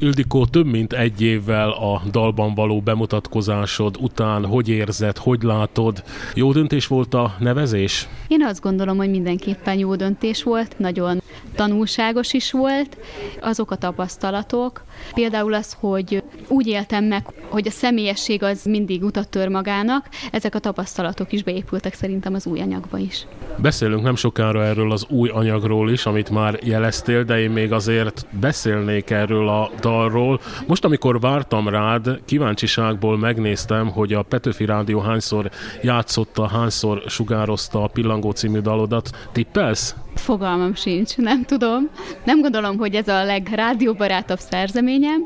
Ildikó, 0.00 0.46
több 0.46 0.66
mint 0.66 0.92
egy 0.92 1.22
évvel 1.22 1.70
a 1.70 2.02
dalban 2.10 2.54
való 2.54 2.80
bemutatkozásod 2.80 3.96
után 4.00 4.46
hogy 4.46 4.68
érzed, 4.68 5.16
hogy 5.16 5.42
látod? 5.42 6.02
Jó 6.34 6.52
döntés 6.52 6.86
volt 6.86 7.14
a 7.14 7.34
nevezés? 7.38 8.08
Én 8.28 8.44
azt 8.44 8.60
gondolom, 8.60 8.96
hogy 8.96 9.10
mindenképpen 9.10 9.78
jó 9.78 9.96
döntés 9.96 10.42
volt, 10.42 10.78
nagyon 10.78 11.22
tanulságos 11.54 12.32
is 12.32 12.52
volt. 12.52 12.98
Azok 13.40 13.70
a 13.70 13.76
tapasztalatok, 13.76 14.84
például 15.14 15.54
az, 15.54 15.76
hogy 15.80 16.22
úgy 16.48 16.66
éltem 16.66 17.04
meg, 17.04 17.26
hogy 17.48 17.66
a 17.66 17.70
személyesség 17.70 18.42
az 18.42 18.64
mindig 18.64 19.02
utat 19.02 19.28
tör 19.28 19.48
magának, 19.48 20.08
ezek 20.32 20.54
a 20.54 20.58
tapasztalatok 20.58 21.32
is 21.32 21.42
beépültek 21.42 21.94
szerintem 21.94 22.34
az 22.34 22.46
új 22.46 22.60
anyagba 22.60 22.98
is. 22.98 23.26
Beszélünk 23.56 24.02
nem 24.02 24.16
sokára 24.16 24.64
erről 24.64 24.92
az 24.92 25.06
új 25.08 25.28
anyagról 25.28 25.90
is, 25.90 26.06
amit 26.06 26.30
már 26.30 26.58
jeleztél, 26.62 27.24
de 27.24 27.40
én 27.40 27.50
még 27.50 27.72
azért 27.72 28.26
beszélnék 28.40 29.10
erről 29.10 29.48
a 29.48 29.70
dalról. 29.88 30.40
Most, 30.66 30.84
amikor 30.84 31.20
vártam 31.20 31.68
rád, 31.68 32.20
kíváncsiságból 32.24 33.18
megnéztem, 33.18 33.90
hogy 33.90 34.12
a 34.12 34.22
Petőfi 34.22 34.64
Rádió 34.64 35.00
hányszor 35.00 35.50
játszotta, 35.82 36.46
hányszor 36.46 37.02
sugározta 37.06 37.82
a 37.82 37.86
Pillangó 37.86 38.30
című 38.30 38.58
dalodat. 38.58 39.10
Tippelsz? 39.32 39.94
Fogalmam 40.14 40.74
sincs, 40.74 41.16
nem 41.16 41.44
tudom. 41.44 41.88
Nem 42.24 42.40
gondolom, 42.40 42.76
hogy 42.76 42.94
ez 42.94 43.08
a 43.08 43.24
legrádióbarátabb 43.24 44.38
szerzeményem. 44.38 45.20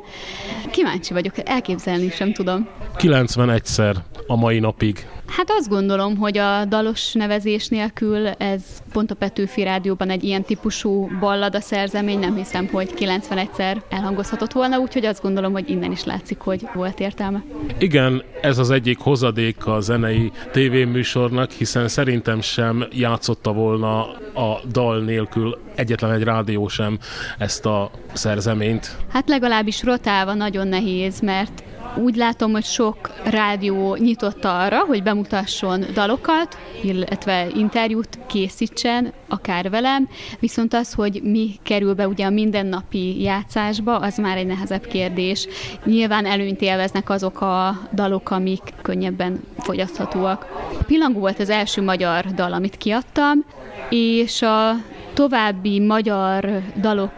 Kíváncsi 0.70 1.12
vagyok, 1.12 1.34
elképzelni 1.48 2.10
sem 2.10 2.32
tudom. 2.32 2.68
91-szer 2.98 3.94
a 4.26 4.36
mai 4.36 4.58
napig. 4.58 5.06
Hát 5.36 5.50
azt 5.58 5.68
gondolom, 5.68 6.16
hogy 6.16 6.38
a 6.38 6.64
dalos 6.64 7.12
nevezés 7.12 7.68
nélkül 7.68 8.26
ez 8.26 8.62
pont 8.92 9.10
a 9.10 9.14
Petőfi 9.14 9.62
Rádióban 9.62 10.10
egy 10.10 10.24
ilyen 10.24 10.42
típusú 10.42 11.08
ballada 11.20 11.60
szerzemény, 11.60 12.18
nem 12.18 12.36
hiszem, 12.36 12.68
hogy 12.72 12.90
91-szer 12.96 13.76
elhangozhatott 13.88 14.52
volna, 14.52 14.78
úgyhogy 14.78 15.04
azt 15.04 15.22
gondolom, 15.22 15.52
hogy 15.52 15.70
innen 15.70 15.92
is 15.92 16.04
látszik, 16.04 16.38
hogy 16.38 16.68
volt 16.74 17.00
értelme. 17.00 17.42
Igen, 17.78 18.22
ez 18.40 18.58
az 18.58 18.70
egyik 18.70 18.98
hozadék 18.98 19.66
a 19.66 19.80
zenei 19.80 20.32
tévéműsornak, 20.50 21.50
hiszen 21.50 21.88
szerintem 21.88 22.40
sem 22.40 22.86
játszotta 22.90 23.52
volna 23.52 24.00
a 24.34 24.60
dal 24.72 25.00
nélkül 25.00 25.58
egyetlen 25.74 26.10
egy 26.10 26.22
rádió 26.22 26.68
sem 26.68 26.98
ezt 27.38 27.66
a 27.66 27.90
szerzeményt. 28.12 28.96
Hát 29.08 29.28
legalábbis 29.28 29.82
rotálva 29.82 30.34
nagyon 30.34 30.68
nehéz, 30.68 31.20
mert 31.20 31.62
úgy 31.96 32.16
látom, 32.16 32.52
hogy 32.52 32.64
sok 32.64 33.10
rádió 33.24 33.96
nyitott 33.96 34.44
arra, 34.44 34.78
hogy 34.78 35.02
bemutasson 35.02 35.84
dalokat, 35.94 36.58
illetve 36.82 37.46
interjút 37.54 38.18
készítsen, 38.26 39.12
akár 39.28 39.70
velem, 39.70 40.08
viszont 40.40 40.74
az, 40.74 40.92
hogy 40.92 41.20
mi 41.22 41.50
kerül 41.62 41.94
be 41.94 42.08
ugye 42.08 42.26
a 42.26 42.30
mindennapi 42.30 43.22
játszásba, 43.22 43.96
az 43.96 44.16
már 44.16 44.36
egy 44.36 44.46
nehezebb 44.46 44.86
kérdés. 44.86 45.46
Nyilván 45.84 46.26
előnyt 46.26 46.60
élveznek 46.60 47.10
azok 47.10 47.40
a 47.40 47.78
dalok, 47.94 48.30
amik 48.30 48.62
könnyebben 48.82 49.40
fogyaszthatóak. 49.58 50.46
Pillangó 50.86 51.20
volt 51.20 51.40
az 51.40 51.50
első 51.50 51.82
magyar 51.82 52.24
dal, 52.24 52.52
amit 52.52 52.76
kiadtam, 52.76 53.44
és 53.90 54.42
a 54.42 54.76
további 55.14 55.80
magyar 55.80 56.62
dalok 56.80 57.12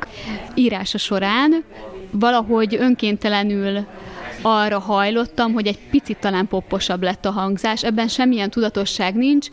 írása 0.55 0.98
során 0.98 1.64
valahogy 2.11 2.75
önkéntelenül 2.75 3.86
arra 4.46 4.78
hajlottam, 4.78 5.52
hogy 5.52 5.66
egy 5.66 5.78
picit 5.90 6.18
talán 6.18 6.48
popposabb 6.48 7.02
lett 7.02 7.24
a 7.24 7.30
hangzás. 7.30 7.84
Ebben 7.84 8.08
semmilyen 8.08 8.50
tudatosság 8.50 9.14
nincs. 9.14 9.48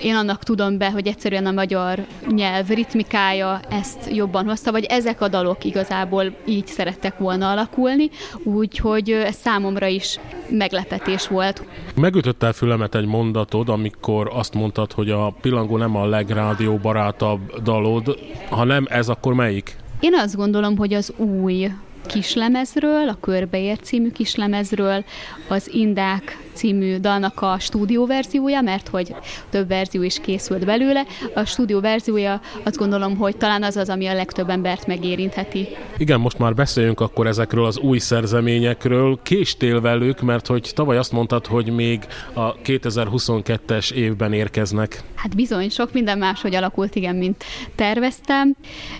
Én 0.00 0.14
annak 0.14 0.42
tudom 0.42 0.78
be, 0.78 0.90
hogy 0.90 1.06
egyszerűen 1.06 1.46
a 1.46 1.50
magyar 1.50 2.06
nyelv 2.28 2.68
ritmikája 2.68 3.60
ezt 3.70 4.10
jobban 4.12 4.44
hozta, 4.46 4.72
vagy 4.72 4.84
ezek 4.84 5.20
a 5.20 5.28
dalok 5.28 5.64
igazából 5.64 6.36
így 6.44 6.66
szerettek 6.66 7.18
volna 7.18 7.50
alakulni, 7.50 8.10
úgyhogy 8.42 9.10
ez 9.10 9.36
számomra 9.36 9.86
is 9.86 10.18
meglepetés 10.48 11.28
volt. 11.28 11.62
Megütötte 11.94 12.52
fülemet 12.52 12.94
egy 12.94 13.06
mondatod, 13.06 13.68
amikor 13.68 14.30
azt 14.32 14.54
mondtad, 14.54 14.92
hogy 14.92 15.10
a 15.10 15.34
Pillangó 15.40 15.76
nem 15.76 15.96
a 15.96 16.06
legrádióbarátabb 16.06 17.62
dalod, 17.62 18.18
ha 18.50 18.64
nem 18.64 18.86
ez, 18.88 19.08
akkor 19.08 19.34
melyik? 19.34 19.76
Én 20.00 20.14
azt 20.14 20.36
gondolom, 20.36 20.76
hogy 20.76 20.94
az 20.94 21.12
új 21.16 21.70
kislemezről, 22.06 23.08
a 23.08 23.18
Körbeért 23.20 23.84
című 23.84 24.10
kislemezről, 24.10 25.04
az 25.48 25.70
Indák 25.72 26.45
című 26.56 26.96
dalnak 26.96 27.40
a 27.42 27.56
stúdióverziója, 27.58 28.60
mert 28.60 28.88
hogy 28.88 29.14
több 29.50 29.68
verzió 29.68 30.02
is 30.02 30.20
készült 30.20 30.64
belőle. 30.64 31.04
A 31.34 31.44
stúdióverziója 31.44 32.40
azt 32.62 32.76
gondolom, 32.76 33.16
hogy 33.16 33.36
talán 33.36 33.62
az 33.62 33.76
az, 33.76 33.88
ami 33.88 34.06
a 34.06 34.14
legtöbb 34.14 34.48
embert 34.48 34.86
megérintheti. 34.86 35.68
Igen, 35.96 36.20
most 36.20 36.38
már 36.38 36.54
beszéljünk 36.54 37.00
akkor 37.00 37.26
ezekről 37.26 37.64
az 37.64 37.78
új 37.78 37.98
szerzeményekről. 37.98 39.18
Késtél 39.22 39.80
velük, 39.80 40.20
mert 40.20 40.46
hogy 40.46 40.70
tavaly 40.74 40.96
azt 40.96 41.12
mondtad, 41.12 41.46
hogy 41.46 41.74
még 41.74 42.06
a 42.32 42.54
2022-es 42.54 43.92
évben 43.92 44.32
érkeznek. 44.32 45.02
Hát 45.14 45.36
bizony, 45.36 45.68
sok 45.70 45.92
minden 45.92 46.18
máshogy 46.18 46.54
alakult, 46.54 46.94
igen, 46.94 47.16
mint 47.16 47.44
terveztem. 47.74 48.56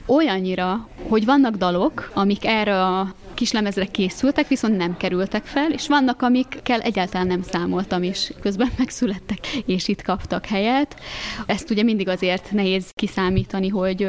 Olyannyira, 0.07 0.89
hogy 1.09 1.25
vannak 1.25 1.57
dalok, 1.57 2.11
amik 2.15 2.45
erre 2.45 2.83
a 2.83 3.15
kislemezre 3.37 3.85
készültek, 3.85 4.49
viszont 4.49 4.77
nem 4.77 4.97
kerültek 4.97 5.45
fel, 5.45 5.71
és 5.73 5.89
vannak, 5.89 6.23
amikkel 6.23 6.81
egyáltalán 6.81 7.27
nem 7.27 7.43
számoltam, 7.43 8.03
és 8.03 8.33
közben 8.41 8.71
megszülettek, 8.79 9.39
és 9.67 9.89
itt 9.89 10.03
kaptak 10.03 10.47
helyet. 10.47 10.97
Ezt 11.47 11.71
ugye 11.71 11.83
mindig 11.83 12.09
azért 12.09 12.53
nehéz 12.53 12.91
kiszámítani, 12.95 13.69
hogy 13.69 14.09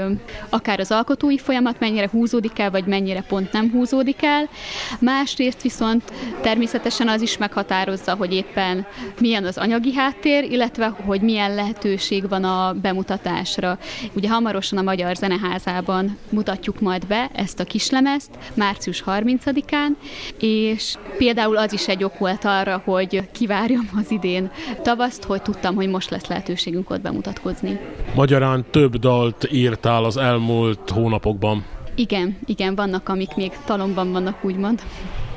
akár 0.49 0.79
az 0.79 0.91
alkotói 0.91 1.37
folyamat 1.37 1.79
mennyire 1.79 2.09
húzódik 2.11 2.59
el, 2.59 2.71
vagy 2.71 2.85
mennyire 2.85 3.21
pont 3.21 3.51
nem 3.51 3.71
húzódik 3.71 4.23
el. 4.23 4.49
Másrészt 4.99 5.61
viszont 5.61 6.03
természetesen 6.41 7.07
az 7.07 7.21
is 7.21 7.37
meghatározza, 7.37 8.15
hogy 8.15 8.33
éppen 8.33 8.85
milyen 9.19 9.45
az 9.45 9.57
anyagi 9.57 9.93
háttér, 9.93 10.43
illetve 10.43 10.85
hogy 10.87 11.21
milyen 11.21 11.55
lehetőség 11.55 12.29
van 12.29 12.43
a 12.43 12.73
bemutatásra. 12.73 13.77
Ugye 14.13 14.29
hamarosan 14.29 14.77
a 14.77 14.81
Magyar 14.81 15.15
Zeneházában 15.15 16.17
mutatjuk 16.29 16.79
majd 16.79 17.07
be 17.07 17.29
ezt 17.33 17.59
a 17.59 17.63
kislemezt, 17.63 18.29
március 18.53 19.01
30-án, 19.19 19.89
és 20.39 20.95
például 21.17 21.57
az 21.57 21.73
is 21.73 21.87
egy 21.87 22.03
ok 22.03 22.17
volt 22.17 22.45
arra, 22.45 22.81
hogy 22.85 23.29
kivárjam 23.31 23.89
az 23.99 24.11
idén 24.11 24.51
tavaszt, 24.83 25.23
hogy 25.23 25.41
tudtam, 25.41 25.75
hogy 25.75 25.89
most 25.89 26.09
lesz 26.09 26.27
lehetőségünk 26.27 26.89
ott 26.89 27.01
bemutatkozni. 27.01 27.79
Magyarán 28.15 28.65
több 28.71 28.95
dalt 28.95 29.47
írtál 29.51 30.03
az 30.03 30.17
elmúlt 30.17 30.89
hónapokban. 30.89 31.65
Igen, 31.95 32.37
igen, 32.45 32.75
vannak, 32.75 33.09
amik 33.09 33.35
még 33.35 33.51
talomban 33.65 34.11
vannak, 34.11 34.43
úgymond. 34.43 34.81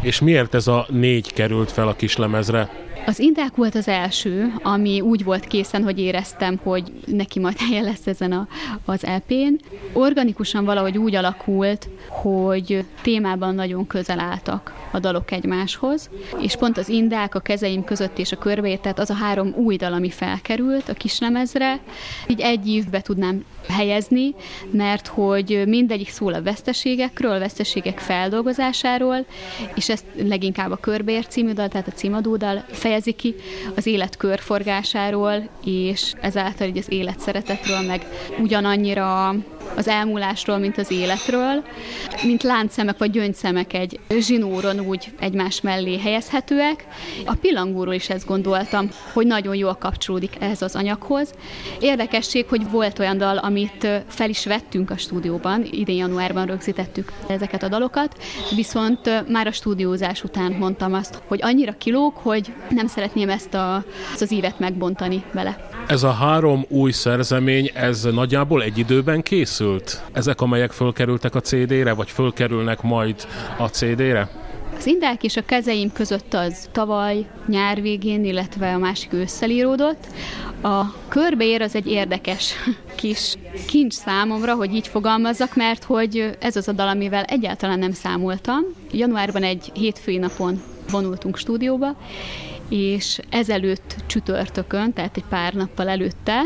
És 0.01 0.21
miért 0.21 0.55
ez 0.55 0.67
a 0.67 0.87
négy 0.89 1.33
került 1.33 1.73
fel 1.73 1.89
a 1.89 1.95
kislemezre? 1.95 2.71
Az 3.07 3.19
Indák 3.19 3.57
volt 3.57 3.75
az 3.75 3.89
első, 3.89 4.55
ami 4.63 5.01
úgy 5.01 5.25
volt 5.25 5.47
készen, 5.47 5.83
hogy 5.83 5.99
éreztem, 5.99 6.61
hogy 6.63 6.93
neki 7.07 7.39
majd 7.39 7.59
helye 7.69 7.83
lesz 7.83 8.07
ezen 8.07 8.33
a, 8.33 8.49
az 8.85 9.05
EP-n. 9.05 9.55
Organikusan 9.93 10.65
valahogy 10.65 10.99
úgy 10.99 11.15
alakult, 11.15 11.89
hogy 12.09 12.85
témában 13.03 13.55
nagyon 13.55 13.87
közel 13.87 14.21
álltak 14.21 14.75
a 14.93 14.99
dalok 14.99 15.31
egymáshoz, 15.31 16.11
és 16.41 16.57
pont 16.57 16.79
az 16.79 16.89
Indák, 16.89 17.35
a 17.35 17.41
kezeim 17.41 17.85
között 17.85 18.19
és 18.19 18.33
a 18.33 18.39
körbeért, 18.39 18.83
tehát 18.83 18.99
az 18.99 19.11
a 19.11 19.15
három 19.15 19.55
új 19.57 19.77
dal, 19.77 19.93
ami 19.93 20.11
felkerült 20.11 20.89
a 20.89 20.95
kislemezre, 20.95 21.81
így 22.27 22.41
egy 22.41 22.69
évbe 22.69 23.01
tudnám 23.01 23.45
helyezni, 23.69 24.35
mert 24.71 25.07
hogy 25.07 25.63
mindegyik 25.67 26.09
szól 26.09 26.35
a 26.35 26.43
veszteségekről, 26.43 27.33
a 27.33 27.39
veszteségek 27.39 27.99
feldolgozásáról, 27.99 29.27
és 29.75 29.89
ezt 29.89 30.05
leginkább 30.23 30.71
a 30.71 30.77
Körbeért 30.77 31.31
című 31.31 31.53
dal, 31.53 31.69
tehát 31.69 31.87
a 31.87 31.93
címadódal 31.93 32.65
fejezi 32.71 33.13
ki 33.13 33.35
az 33.77 33.87
élet 33.87 34.17
körforgásáról, 34.17 35.49
és 35.65 36.13
ezáltal 36.21 36.67
így 36.67 36.79
az 36.79 36.87
élet 36.89 37.21
szeretetről, 37.21 37.81
meg 37.81 38.07
ugyanannyira 38.39 39.35
az 39.77 39.89
elmúlásról, 39.89 40.59
mint 40.59 40.79
az 40.79 40.91
életről, 40.91 41.65
mint 42.25 42.43
láncszemek 42.43 42.99
vagy 42.99 43.11
gyöngyszemek 43.11 43.73
egy 43.73 43.99
zsinóron 44.19 44.81
úgy 44.81 45.13
egymás 45.19 45.61
mellé 45.61 45.99
helyezhetőek. 45.99 46.87
A 47.25 47.35
pillangóról 47.35 47.95
is 47.95 48.09
ezt 48.09 48.27
gondoltam, 48.27 48.89
hogy 49.13 49.27
nagyon 49.27 49.55
jól 49.55 49.75
kapcsolódik 49.75 50.37
ehhez 50.39 50.63
az 50.63 50.75
anyaghoz. 50.75 51.31
Érdekesség, 51.81 52.47
hogy 52.49 52.71
volt 52.71 52.99
olyan 52.99 53.19
dal, 53.19 53.39
amit 53.61 54.05
fel 54.09 54.29
is 54.29 54.47
vettünk 54.47 54.91
a 54.91 54.97
stúdióban, 54.97 55.65
idén 55.71 55.97
januárban 55.97 56.47
rögzítettük 56.47 57.13
ezeket 57.27 57.63
a 57.63 57.69
dalokat, 57.69 58.23
viszont 58.55 59.29
már 59.29 59.47
a 59.47 59.53
stúdiózás 59.53 60.25
után 60.25 60.53
mondtam 60.53 60.93
azt, 60.93 61.23
hogy 61.27 61.39
annyira 61.43 61.73
kilóg, 61.73 62.15
hogy 62.15 62.53
nem 62.71 62.87
szeretném 62.87 63.29
ezt, 63.29 63.55
a, 63.55 63.85
ezt 64.13 64.23
az 64.23 64.33
ívet 64.33 64.59
megbontani 64.59 65.23
vele. 65.33 65.69
Ez 65.87 66.03
a 66.03 66.11
három 66.11 66.65
új 66.69 66.91
szerzemény, 66.91 67.71
ez 67.75 68.03
nagyjából 68.03 68.63
egy 68.63 68.79
időben 68.79 69.23
készült? 69.23 70.03
Ezek, 70.13 70.41
amelyek 70.41 70.73
fölkerültek 70.73 71.35
a 71.35 71.41
CD-re, 71.41 71.93
vagy 71.93 72.11
fölkerülnek 72.11 72.83
majd 72.83 73.27
a 73.59 73.67
CD-re? 73.69 74.40
Az 74.81 74.87
indák 74.87 75.23
és 75.23 75.37
a 75.37 75.45
kezeim 75.45 75.93
között 75.93 76.35
az 76.35 76.69
tavaly 76.73 77.27
nyár 77.47 77.81
végén, 77.81 78.25
illetve 78.25 78.75
a 78.75 78.79
másik 78.79 79.13
ősszel. 79.13 79.97
A 80.63 80.85
körbeér 81.09 81.63
az 81.63 81.75
egy 81.75 81.87
érdekes 81.87 82.55
kis 83.01 83.35
kincs 83.67 83.93
számomra, 83.93 84.55
hogy 84.55 84.75
így 84.75 84.87
fogalmazzak, 84.87 85.57
mert 85.57 85.85
hogy 85.85 86.37
ez 86.41 86.57
az 86.57 86.69
a 86.69 86.73
dal, 86.73 86.89
amivel 86.89 87.25
egyáltalán 87.25 87.79
nem 87.79 87.93
számoltam. 87.93 88.61
Januárban 88.93 89.43
egy 89.43 89.71
hétfői 89.75 90.19
napon 90.19 90.63
vonultunk 90.91 91.37
stúdióba, 91.37 91.97
és 92.69 93.21
ezelőtt 93.31 93.95
csütörtökön, 94.07 94.93
tehát 94.93 95.17
egy 95.17 95.25
pár 95.29 95.55
nappal 95.55 95.89
előtte, 95.89 96.43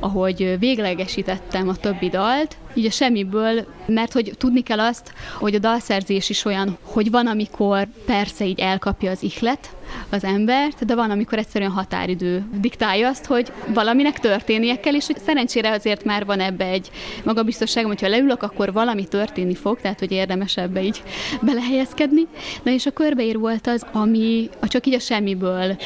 ahogy 0.00 0.56
véglegesítettem 0.58 1.68
a 1.68 1.76
többi 1.76 2.08
dalt, 2.08 2.56
így 2.76 2.86
a 2.86 2.90
semmiből, 2.90 3.66
mert 3.86 4.12
hogy 4.12 4.32
tudni 4.38 4.62
kell 4.62 4.80
azt, 4.80 5.12
hogy 5.38 5.54
a 5.54 5.58
dalszerzés 5.58 6.30
is 6.30 6.44
olyan, 6.44 6.78
hogy 6.82 7.10
van, 7.10 7.26
amikor 7.26 7.88
persze 8.06 8.44
így 8.44 8.60
elkapja 8.60 9.10
az 9.10 9.22
ihlet, 9.22 9.76
az 10.10 10.24
embert, 10.24 10.84
de 10.84 10.94
van, 10.94 11.10
amikor 11.10 11.38
egyszerűen 11.38 11.70
határidő 11.70 12.44
diktálja 12.60 13.08
azt, 13.08 13.24
hogy 13.26 13.52
valaminek 13.74 14.20
történnie 14.20 14.80
kell, 14.80 14.94
és 14.94 15.06
hogy 15.06 15.18
szerencsére 15.18 15.70
azért 15.70 16.04
már 16.04 16.24
van 16.24 16.40
ebbe 16.40 16.64
egy 16.64 16.90
magabiztosságom, 17.24 17.90
hogyha 17.90 18.08
leülök, 18.08 18.42
akkor 18.42 18.72
valami 18.72 19.04
történni 19.08 19.54
fog, 19.54 19.80
tehát 19.80 19.98
hogy 19.98 20.12
érdemes 20.12 20.56
ebbe 20.56 20.82
így 20.82 21.02
belehelyezkedni. 21.42 22.26
Na 22.62 22.70
és 22.70 22.86
a 22.86 22.90
körbeír 22.90 23.38
volt 23.38 23.66
az, 23.66 23.86
ami 23.92 24.48
a 24.60 24.68
csak 24.68 24.86
így 24.86 24.94
a 24.94 24.98
semmiből 24.98 25.76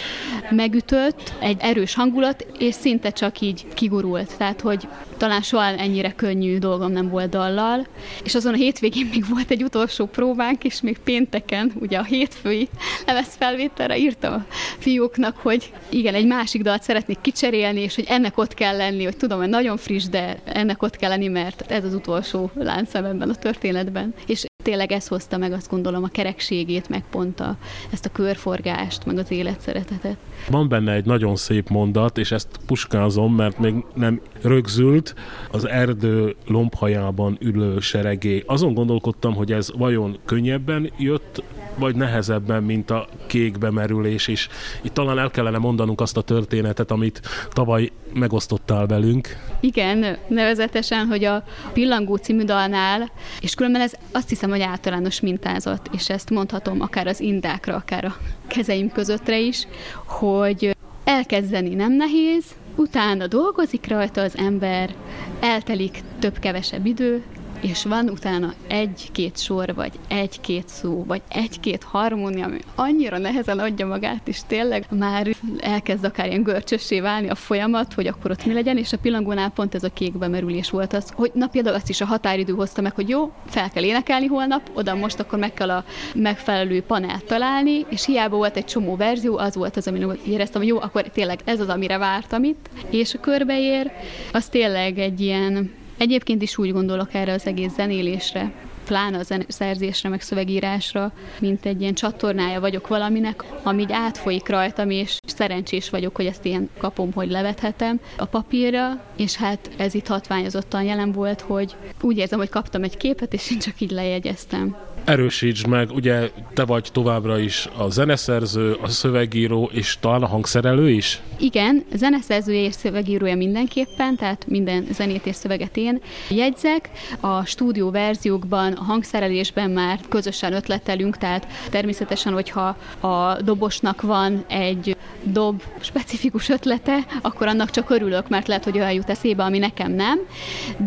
megütött, 0.51 1.33
egy 1.41 1.57
erős 1.61 1.95
hangulat, 1.95 2.47
és 2.59 2.75
szinte 2.75 3.11
csak 3.11 3.41
így 3.41 3.67
kigurult. 3.75 4.37
Tehát, 4.37 4.61
hogy 4.61 4.89
talán 5.17 5.43
soha 5.43 5.65
ennyire 5.65 6.13
könnyű 6.13 6.59
dolgom 6.81 7.03
nem 7.03 7.11
volt 7.11 7.29
dallal, 7.29 7.87
és 8.25 8.35
azon 8.35 8.53
a 8.53 8.57
hétvégén 8.57 9.09
még 9.13 9.25
volt 9.29 9.51
egy 9.51 9.63
utolsó 9.63 10.07
próbánk, 10.07 10.65
és 10.65 10.81
még 10.81 10.99
pénteken, 10.99 11.73
ugye 11.81 11.99
a 11.99 12.03
hétfői 12.03 12.69
lemezfelvételre 13.07 13.99
írtam 13.99 14.33
a 14.33 14.45
fiúknak, 14.79 15.37
hogy 15.37 15.73
igen, 15.89 16.15
egy 16.15 16.27
másik 16.27 16.63
dalt 16.63 16.83
szeretnék 16.83 17.21
kicserélni, 17.21 17.81
és 17.81 17.95
hogy 17.95 18.07
ennek 18.09 18.39
ott 18.39 18.55
kell 18.55 18.77
lenni, 18.77 19.05
hogy 19.05 19.17
tudom, 19.17 19.39
hogy 19.39 19.49
nagyon 19.49 19.77
friss, 19.77 20.05
de 20.05 20.41
ennek 20.45 20.83
ott 20.83 20.97
kell 20.97 21.11
lenni, 21.11 21.29
mert 21.29 21.71
ez 21.71 21.85
az 21.85 21.95
utolsó 21.95 22.51
láncem 22.55 23.05
ebben 23.05 23.31
a 23.31 23.35
történetben. 23.35 24.15
És 24.27 24.50
tényleg 24.63 24.93
ez 24.93 25.09
hozta 25.09 25.37
meg 25.37 25.53
azt 25.53 25.71
gondolom 25.71 26.05
a 26.05 26.09
kerekségét, 26.09 26.89
meg 26.89 27.05
pont 27.11 27.41
a, 27.41 27.57
ezt 27.93 28.07
a 28.07 28.13
körforgást, 28.13 29.07
meg 29.07 29.19
az 29.19 29.31
életszeretetet. 29.31 30.17
Van 30.51 30.69
benne 30.69 30.93
egy 30.93 31.05
nagyon 31.05 31.37
szép 31.37 31.69
mondat, 31.69 32.19
és 32.19 32.33
ezt 32.33 32.49
puskázom, 32.67 33.35
mert 33.35 33.59
még 33.59 33.75
nem 33.95 34.21
rögzült, 34.43 35.15
az 35.51 35.69
erdő 35.69 36.37
lombhajában 36.47 37.39
ülő 37.41 37.81
seregé. 37.81 38.43
Azon 38.47 38.75
gondolkodtam, 38.75 39.35
hogy 39.35 39.53
ez 39.53 39.73
vajon 39.77 40.19
könnyebben 40.25 40.93
jött 40.99 41.43
vagy 41.75 41.97
nehezebben, 41.97 42.63
mint 42.63 42.91
a 42.91 43.09
kékbe 43.27 43.71
merülés 43.71 44.29
is. 44.29 44.49
Itt 44.83 44.95
talán 44.95 45.19
el 45.19 45.31
kellene 45.31 45.59
mondanunk 45.59 46.01
azt 46.01 46.17
a 46.17 46.23
történetet, 46.23 46.91
amit 46.91 47.21
tavaly 47.51 47.91
megosztottál 48.15 48.87
velünk. 48.87 49.29
Igen, 49.61 50.17
nevezetesen, 50.29 51.07
hogy 51.07 51.25
a 51.25 51.45
Pillangó 51.73 52.17
című 52.17 52.45
dalnál, 52.45 53.11
és 53.41 53.55
különben 53.55 53.81
ez 53.81 53.93
azt 54.13 54.29
hiszem, 54.29 54.51
hogy 54.51 54.61
általános 54.61 55.21
mintázat, 55.21 55.89
és 55.93 56.09
ezt 56.09 56.31
mondhatom 56.31 56.81
akár 56.81 57.07
az 57.07 57.21
indákra, 57.21 57.75
akár 57.75 58.05
a 58.05 58.17
kezeim 58.47 58.93
közöttre 58.93 59.39
is, 59.39 59.67
hogy 60.05 60.77
elkezdeni 61.05 61.75
nem 61.75 61.93
nehéz, 61.93 62.45
utána 62.77 63.27
dolgozik 63.27 63.89
rajta 63.89 64.21
az 64.21 64.37
ember, 64.37 64.95
eltelik 65.41 66.03
több-kevesebb 66.19 66.87
idő, 66.87 67.23
és 67.61 67.85
van 67.85 68.09
utána 68.09 68.53
egy-két 68.67 69.39
sor, 69.39 69.75
vagy 69.75 69.93
egy-két 70.09 70.69
szó, 70.69 71.05
vagy 71.07 71.23
egy-két 71.29 71.83
harmónia, 71.83 72.45
ami 72.45 72.59
annyira 72.75 73.19
nehezen 73.19 73.59
adja 73.59 73.87
magát, 73.87 74.29
és 74.29 74.41
tényleg 74.47 74.87
már 74.91 75.29
elkezd 75.59 76.05
akár 76.05 76.27
ilyen 76.27 76.43
görcsössé 76.43 77.01
válni 77.01 77.29
a 77.29 77.35
folyamat, 77.35 77.95
hogy 77.95 78.07
akkor 78.07 78.31
ott 78.31 78.47
mi 78.47 78.53
legyen, 78.53 78.77
és 78.77 78.93
a 78.93 78.99
pillangónál 78.99 79.51
pont 79.51 79.75
ez 79.75 79.85
a 79.85 79.93
kékbe 79.93 80.29
merülés 80.29 80.71
volt 80.71 80.93
az, 80.93 81.13
hogy 81.15 81.31
na 81.35 81.47
például 81.47 81.75
azt 81.75 81.89
is 81.89 82.01
a 82.01 82.05
határidő 82.05 82.53
hozta 82.53 82.81
meg, 82.81 82.95
hogy 82.95 83.09
jó, 83.09 83.33
fel 83.47 83.71
kell 83.71 83.85
énekelni 83.85 84.27
holnap, 84.27 84.71
oda 84.75 84.95
most 84.95 85.21
akkor 85.21 85.39
meg 85.39 85.55
kell 85.55 85.71
a 85.71 85.85
megfelelő 86.15 86.83
panelt 86.83 87.25
találni, 87.25 87.87
és 87.89 88.07
hiába 88.07 88.37
volt 88.37 88.57
egy 88.57 88.65
csomó 88.65 88.97
verzió, 88.97 89.39
az 89.39 89.55
volt 89.55 89.77
az, 89.77 89.89
amin 89.89 90.19
éreztem, 90.27 90.61
hogy 90.61 90.71
jó, 90.71 90.81
akkor 90.81 91.03
tényleg 91.03 91.41
ez 91.45 91.61
az, 91.61 91.69
amire 91.69 91.99
vártam 91.99 92.45
itt, 92.45 92.71
és 92.91 93.15
a 93.15 93.21
körbeér, 93.21 93.91
az 94.33 94.49
tényleg 94.49 94.99
egy 94.99 95.21
ilyen 95.21 95.79
Egyébként 96.01 96.43
is 96.43 96.59
úgy 96.59 96.73
gondolok 96.73 97.15
erre 97.15 97.33
az 97.33 97.47
egész 97.47 97.73
zenélésre, 97.73 98.53
pláne 98.85 99.19
a 99.19 99.43
szerzésre, 99.49 100.09
meg 100.09 100.21
szövegírásra, 100.21 101.13
mint 101.41 101.67
egy 101.67 101.81
ilyen 101.81 101.95
csatornája 101.95 102.61
vagyok 102.61 102.89
valaminek, 102.89 103.45
ami 103.63 103.83
így 103.83 103.93
átfolyik 103.93 104.49
rajtam, 104.49 104.91
és 104.91 105.19
szerencsés 105.27 105.91
vagyok, 105.91 106.17
hogy 106.17 106.27
ezt 106.27 106.45
ilyen 106.45 106.71
kapom, 106.79 107.13
hogy 107.13 107.31
levethetem 107.31 108.01
a 108.17 108.25
papírra, 108.25 109.05
és 109.17 109.37
hát 109.37 109.71
ez 109.77 109.95
itt 109.95 110.07
hatványozottan 110.07 110.83
jelen 110.83 111.13
volt, 111.13 111.41
hogy 111.41 111.77
úgy 112.01 112.19
érzem, 112.19 112.39
hogy 112.39 112.49
kaptam 112.49 112.83
egy 112.83 112.97
képet, 112.97 113.33
és 113.33 113.51
én 113.51 113.59
csak 113.59 113.81
így 113.81 113.91
lejegyeztem. 113.91 114.77
Erősítsd 115.11 115.67
meg, 115.67 115.91
ugye 115.91 116.31
te 116.55 116.65
vagy 116.65 116.89
továbbra 116.93 117.39
is 117.39 117.69
a 117.77 117.89
zeneszerző, 117.89 118.77
a 118.83 118.89
szövegíró, 118.89 119.71
és 119.73 119.97
talán 120.01 120.23
a 120.23 120.27
hangszerelő 120.27 120.91
is? 120.91 121.21
Igen, 121.39 121.85
zeneszerzője 121.95 122.65
és 122.65 122.75
szövegírója 122.75 123.37
mindenképpen, 123.37 124.17
tehát 124.17 124.47
minden 124.47 124.87
zenét 124.91 125.27
és 125.27 125.37
szöveget 125.37 125.77
én 125.77 126.01
jegyzek. 126.29 126.91
A 127.21 127.45
stúdió 127.45 127.91
verziókban, 127.91 128.73
a 128.73 128.83
hangszerelésben 128.83 129.71
már 129.71 130.01
közösen 130.09 130.53
ötletelünk, 130.53 131.17
tehát 131.17 131.47
természetesen, 131.71 132.33
hogyha 132.33 132.77
a 133.01 133.43
dobosnak 133.43 134.03
van 134.03 134.45
egy 134.49 134.97
dob 135.23 135.63
specifikus 135.81 136.49
ötlete, 136.49 136.99
akkor 137.23 137.47
annak 137.47 137.71
csak 137.71 137.91
örülök, 137.91 138.29
mert 138.29 138.47
lehet, 138.47 138.65
hogy 138.65 138.79
olyan 138.79 138.93
jut 138.93 139.11
eszébe, 139.11 139.43
ami 139.43 139.59
nekem 139.59 139.93
nem, 139.93 140.19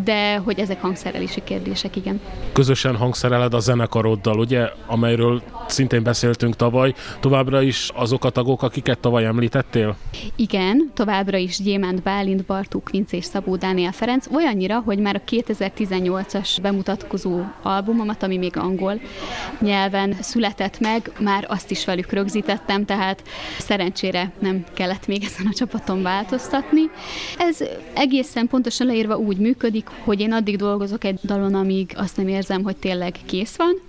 de 0.04 0.36
hogy 0.36 0.58
ezek 0.58 0.80
hangszerelési 0.80 1.42
kérdések, 1.44 1.96
igen. 1.96 2.20
Közösen 2.52 2.96
hangszereled 2.96 3.54
a 3.54 3.60
zenekaroddal, 4.14 4.38
ugye, 4.38 4.70
amelyről 4.86 5.42
szintén 5.66 6.02
beszéltünk 6.02 6.56
tavaly, 6.56 6.94
továbbra 7.20 7.62
is 7.62 7.90
azok 7.94 8.24
a 8.24 8.30
tagok, 8.30 8.62
akiket 8.62 8.98
tavaly 8.98 9.24
említettél? 9.24 9.96
Igen, 10.36 10.90
továbbra 10.94 11.36
is 11.36 11.58
Gyémánt 11.62 12.02
Bálint, 12.02 12.44
Bartók 12.44 12.90
Vinc 12.90 13.12
és 13.12 13.24
Szabó 13.24 13.56
Dániel 13.56 13.92
Ferenc, 13.92 14.26
olyannyira, 14.34 14.82
hogy 14.84 14.98
már 14.98 15.22
a 15.24 15.30
2018-as 15.30 16.56
bemutatkozó 16.62 17.40
albumomat, 17.62 18.22
ami 18.22 18.36
még 18.36 18.56
angol 18.56 19.00
nyelven 19.60 20.16
született 20.20 20.80
meg, 20.80 21.12
már 21.18 21.46
azt 21.48 21.70
is 21.70 21.84
velük 21.84 22.12
rögzítettem, 22.12 22.84
tehát 22.84 23.22
szerencsére 23.58 24.32
nem 24.38 24.64
kellett 24.74 25.06
még 25.06 25.24
ezen 25.24 25.46
a 25.46 25.54
csapaton 25.54 26.02
változtatni. 26.02 26.90
Ez 27.38 27.58
egészen 27.94 28.46
pontosan 28.46 28.86
leírva 28.86 29.16
úgy 29.16 29.36
működik, 29.36 29.88
hogy 30.04 30.20
én 30.20 30.32
addig 30.32 30.56
dolgozok 30.56 31.04
egy 31.04 31.18
dalon, 31.22 31.54
amíg 31.54 31.92
azt 31.96 32.16
nem 32.16 32.28
érzem, 32.28 32.62
hogy 32.62 32.76
tényleg 32.76 33.14
kész 33.26 33.56
van, 33.56 33.80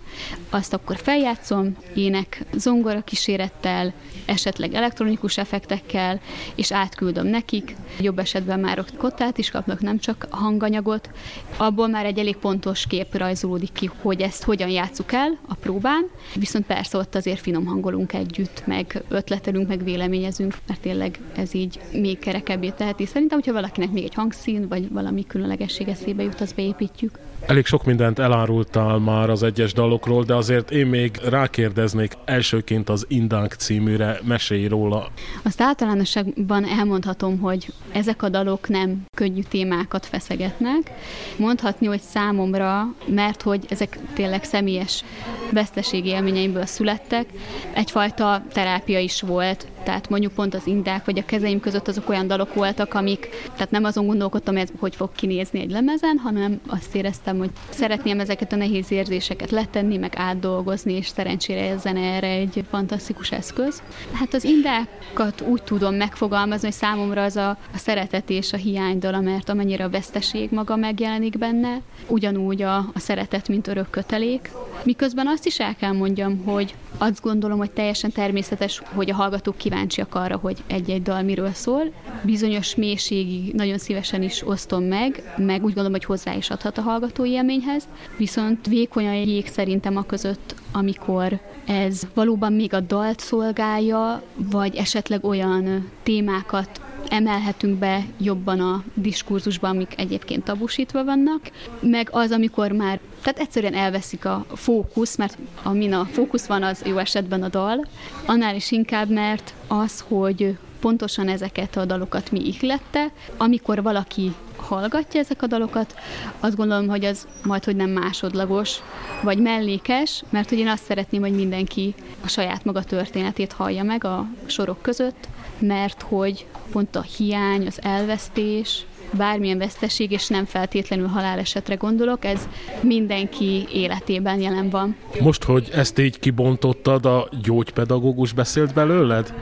azt 0.50 0.74
akkor 0.74 0.98
feljátszom, 0.98 1.65
ének 1.96 2.46
zongora 2.54 3.02
kísérettel, 3.02 3.94
esetleg 4.26 4.74
elektronikus 4.74 5.38
effektekkel, 5.38 6.20
és 6.56 6.72
átküldöm 6.72 7.28
nekik. 7.28 7.76
Jobb 8.00 8.20
esetben 8.20 8.60
már 8.60 8.80
ott 8.80 8.98
kottát 8.98 9.38
is 9.38 9.50
kapnak, 9.50 9.82
nem 9.82 10.00
csak 10.00 10.28
hanganyagot. 10.30 11.10
Abból 11.58 11.88
már 11.88 12.06
egy 12.06 12.20
elég 12.20 12.36
pontos 12.36 12.88
kép 12.88 13.16
rajzolódik 13.16 13.72
ki, 13.72 13.90
hogy 14.02 14.22
ezt 14.22 14.44
hogyan 14.44 14.70
játsszuk 14.70 15.12
el 15.14 15.38
a 15.48 15.54
próbán, 15.54 16.10
viszont 16.36 16.66
persze 16.66 16.98
ott 16.98 17.16
azért 17.16 17.40
finom 17.40 17.66
hangolunk 17.66 18.14
együtt, 18.14 18.64
meg 18.66 19.04
ötletelünk, 19.10 19.68
meg 19.68 19.84
véleményezünk, 19.84 20.58
mert 20.68 20.82
tényleg 20.82 21.20
ez 21.36 21.54
így 21.54 21.80
még 21.92 22.20
kerekebbé 22.20 22.70
teheti. 22.70 23.06
Szerintem, 23.06 23.38
hogyha 23.38 23.54
valakinek 23.54 23.92
még 23.92 24.04
egy 24.04 24.14
hangszín, 24.14 24.68
vagy 24.68 24.92
valami 24.92 25.26
különlegesség 25.28 25.88
eszébe 25.88 26.24
jut, 26.24 26.42
azt 26.42 26.56
beépítjük. 26.56 27.20
Elég 27.48 27.66
sok 27.66 27.84
mindent 27.84 28.20
elárultál 28.20 28.98
már 28.98 29.30
az 29.30 29.44
egyes 29.44 29.74
dalokról, 29.74 30.24
de 30.24 30.36
azért 30.36 30.72
én 30.72 30.86
még 30.86 31.20
rákérdeznék 31.30 32.14
elsőként 32.26 32.90
az 32.90 33.06
Indánk 33.08 33.54
címűre, 33.54 34.20
mesélj 34.24 34.68
róla. 34.68 35.08
Azt 35.44 35.62
általánosságban 35.62 36.66
elmondhatom, 36.66 37.40
hogy 37.40 37.74
ezek 37.92 38.24
a 38.24 38.30
dalok 38.30 38.68
nem 38.68 39.06
könnyű 39.16 39.42
témákat 39.50 40.06
feszegetnek. 40.06 40.92
Mondhatni, 41.38 41.88
hogy 41.88 42.02
számomra, 42.02 42.94
mert 43.08 43.42
hogy 43.42 43.66
ezek 43.70 44.00
tényleg 44.14 44.44
személyes 44.44 45.04
veszteségi 45.52 46.10
élményeimből 46.10 46.66
születtek, 46.66 47.26
egyfajta 47.74 48.44
terápia 48.52 49.00
is 49.00 49.22
volt 49.22 49.68
Tehát 49.86 50.10
mondjuk 50.10 50.34
pont 50.34 50.54
az 50.54 50.68
indák 50.68 51.06
vagy 51.06 51.20
a 51.20 51.26
kezeim 51.26 51.60
között 51.60 51.88
azok 51.88 52.10
olyan 52.10 52.28
dalok 52.28 52.54
voltak, 52.54 52.94
amik, 52.94 53.30
tehát 53.54 53.72
nem 53.72 53.84
azon 53.84 54.06
gondolkodtam, 54.06 54.58
ez 54.58 54.70
hogy 54.80 54.96
fog 54.96 55.10
kinézni 55.16 55.60
egy 55.60 55.72
lemezen, 55.72 56.18
hanem 56.18 56.60
azt 56.68 56.96
éreztem, 56.96 57.38
hogy 57.38 57.50
szeretném 57.70 58.20
ezeket 58.20 58.54
a 58.54 58.56
nehéz 58.56 58.92
érzéseket 58.92 59.52
letenni, 59.52 59.98
meg 59.98 60.14
átdolgozni, 60.16 60.94
és 60.94 61.08
szerencsére 61.08 61.70
ez 61.70 61.82
zene 61.82 62.00
erre 62.00 62.28
egy 62.28 62.64
fantasztikus 62.70 63.32
eszköz. 63.32 63.82
Hát 64.14 64.34
az 64.34 64.44
indákat 64.44 65.42
úgy 65.42 65.64
tudom 65.64 65.96
megfogalmazni, 65.96 66.68
hogy 66.68 66.76
számomra 66.76 67.24
az 67.24 67.36
a, 67.36 67.50
a 67.50 67.78
szeretet 67.78 68.30
és 68.30 68.54
a 68.54 68.58
hiánydala, 68.58 69.20
mert 69.20 69.50
amennyire 69.50 69.84
a 69.84 69.90
veszteség 69.90 70.52
maga 70.52 70.76
megjelenik 70.76 71.38
benne, 71.38 71.82
ugyanúgy 72.08 72.62
a, 72.62 72.78
a 72.78 73.00
szeretet, 73.00 73.48
mint 73.48 73.68
örök 73.68 73.90
kötelék. 73.90 74.52
Miközben 74.84 75.28
azt 75.28 75.46
is 75.46 75.60
el 75.60 75.76
kell 75.76 75.92
mondjam, 75.92 76.44
hogy 76.46 76.76
azt 76.98 77.22
gondolom, 77.22 77.58
hogy 77.58 77.72
teljesen 77.72 78.12
természetes, 78.12 78.82
hogy 78.94 79.10
a 79.10 79.16
hallgatók 79.16 79.58
kíváncsiak 79.58 79.75
arra, 80.10 80.38
hogy 80.38 80.64
egy-egy 80.68 81.02
dal 81.02 81.22
miről 81.22 81.52
szól. 81.54 81.92
Bizonyos 82.24 82.76
mélységig 82.76 83.54
nagyon 83.54 83.78
szívesen 83.78 84.22
is 84.22 84.48
osztom 84.48 84.84
meg, 84.84 85.34
meg 85.38 85.58
úgy 85.64 85.74
gondolom, 85.74 85.92
hogy 85.92 86.06
hozzá 86.06 86.34
is 86.34 86.50
adhat 86.50 86.78
a 86.78 86.82
hallgató 86.82 87.26
élményhez. 87.26 87.88
Viszont 88.18 88.68
vékony 88.68 89.08
a 89.08 89.12
jég 89.12 89.48
szerintem 89.48 89.98
a 89.98 90.04
között, 90.04 90.56
amikor 90.72 91.40
ez 91.66 92.02
valóban 92.14 92.54
még 92.54 92.74
a 92.74 92.80
dalt 92.80 93.20
szolgálja, 93.20 94.22
vagy 94.36 94.76
esetleg 94.76 95.24
olyan 95.26 95.90
témákat 96.04 96.85
emelhetünk 97.10 97.80
be 97.80 98.06
jobban 98.18 98.60
a 98.60 98.84
diskurzusban, 98.94 99.70
amik 99.70 99.94
egyébként 99.98 100.44
tabusítva 100.44 101.04
vannak, 101.04 101.42
meg 101.80 102.10
az, 102.12 102.32
amikor 102.32 102.72
már, 102.72 103.00
tehát 103.22 103.40
egyszerűen 103.40 103.74
elveszik 103.74 104.26
a 104.26 104.46
fókusz, 104.54 105.16
mert 105.16 105.38
amin 105.64 105.94
a 105.94 106.06
fókusz 106.12 106.46
van, 106.46 106.64
az 106.64 106.82
jó 106.86 106.98
esetben 106.98 107.44
a 107.44 107.50
dal, 107.50 107.88
annál 108.26 108.56
is 108.56 108.72
inkább, 108.72 109.10
mert 109.10 109.54
az, 109.68 110.04
hogy 110.08 110.58
pontosan 110.80 111.28
ezeket 111.28 111.78
a 111.78 111.86
dalokat 111.86 112.32
mi 112.32 112.48
ihlette, 112.48 113.12
amikor 113.38 113.82
valaki 113.82 114.34
hallgatja 114.56 115.20
ezek 115.20 115.42
a 115.42 115.48
dalokat, 115.48 115.96
azt 116.40 116.56
gondolom, 116.56 116.88
hogy 116.88 117.06
az 117.06 117.28
majd, 117.44 117.64
hogy 117.64 117.76
nem 117.76 117.90
másodlagos, 117.90 118.80
vagy 119.24 119.38
mellékes, 119.38 120.24
mert 120.30 120.50
hogy 120.50 120.58
én 120.58 120.68
azt 120.68 120.84
szeretném, 120.84 121.22
hogy 121.22 121.36
mindenki 121.36 121.96
a 122.24 122.28
saját 122.28 122.66
maga 122.66 122.84
történetét 122.84 123.52
hallja 123.52 123.84
meg 123.84 124.04
a 124.04 124.26
sorok 124.46 124.82
között, 124.82 125.28
mert 125.60 126.02
hogy 126.02 126.46
pont 126.72 126.96
a 126.96 127.02
hiány, 127.02 127.66
az 127.66 127.80
elvesztés, 127.82 128.86
bármilyen 129.12 129.58
veszteség, 129.58 130.12
és 130.12 130.28
nem 130.28 130.46
feltétlenül 130.46 131.08
halálesetre 131.08 131.76
gondolok, 131.76 132.26
ez 132.26 132.48
mindenki 132.82 133.68
életében 133.74 134.42
jelen 134.42 134.70
van. 134.70 134.96
Most, 135.22 135.44
hogy 135.44 135.70
ezt 135.74 136.00
így 136.00 136.20
kibontottad, 136.20 137.06
a 137.06 137.30
gyógypedagógus 137.42 138.34
beszélt 138.34 138.74
belőled? 138.74 139.34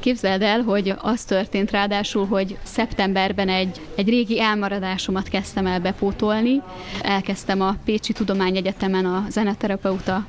Képzeld 0.00 0.42
el, 0.42 0.60
hogy 0.60 0.94
az 1.00 1.24
történt 1.24 1.70
ráadásul, 1.70 2.26
hogy 2.26 2.58
szeptemberben 2.62 3.48
egy, 3.48 3.80
egy 3.94 4.08
régi 4.08 4.40
elmaradásomat 4.40 5.28
kezdtem 5.28 5.66
el 5.66 5.80
bepótolni. 5.80 6.62
Elkezdtem 7.02 7.60
a 7.60 7.76
Pécsi 7.84 8.12
Tudományegyetemen 8.12 9.04
a 9.04 9.24
zeneterapeuta 9.28 10.26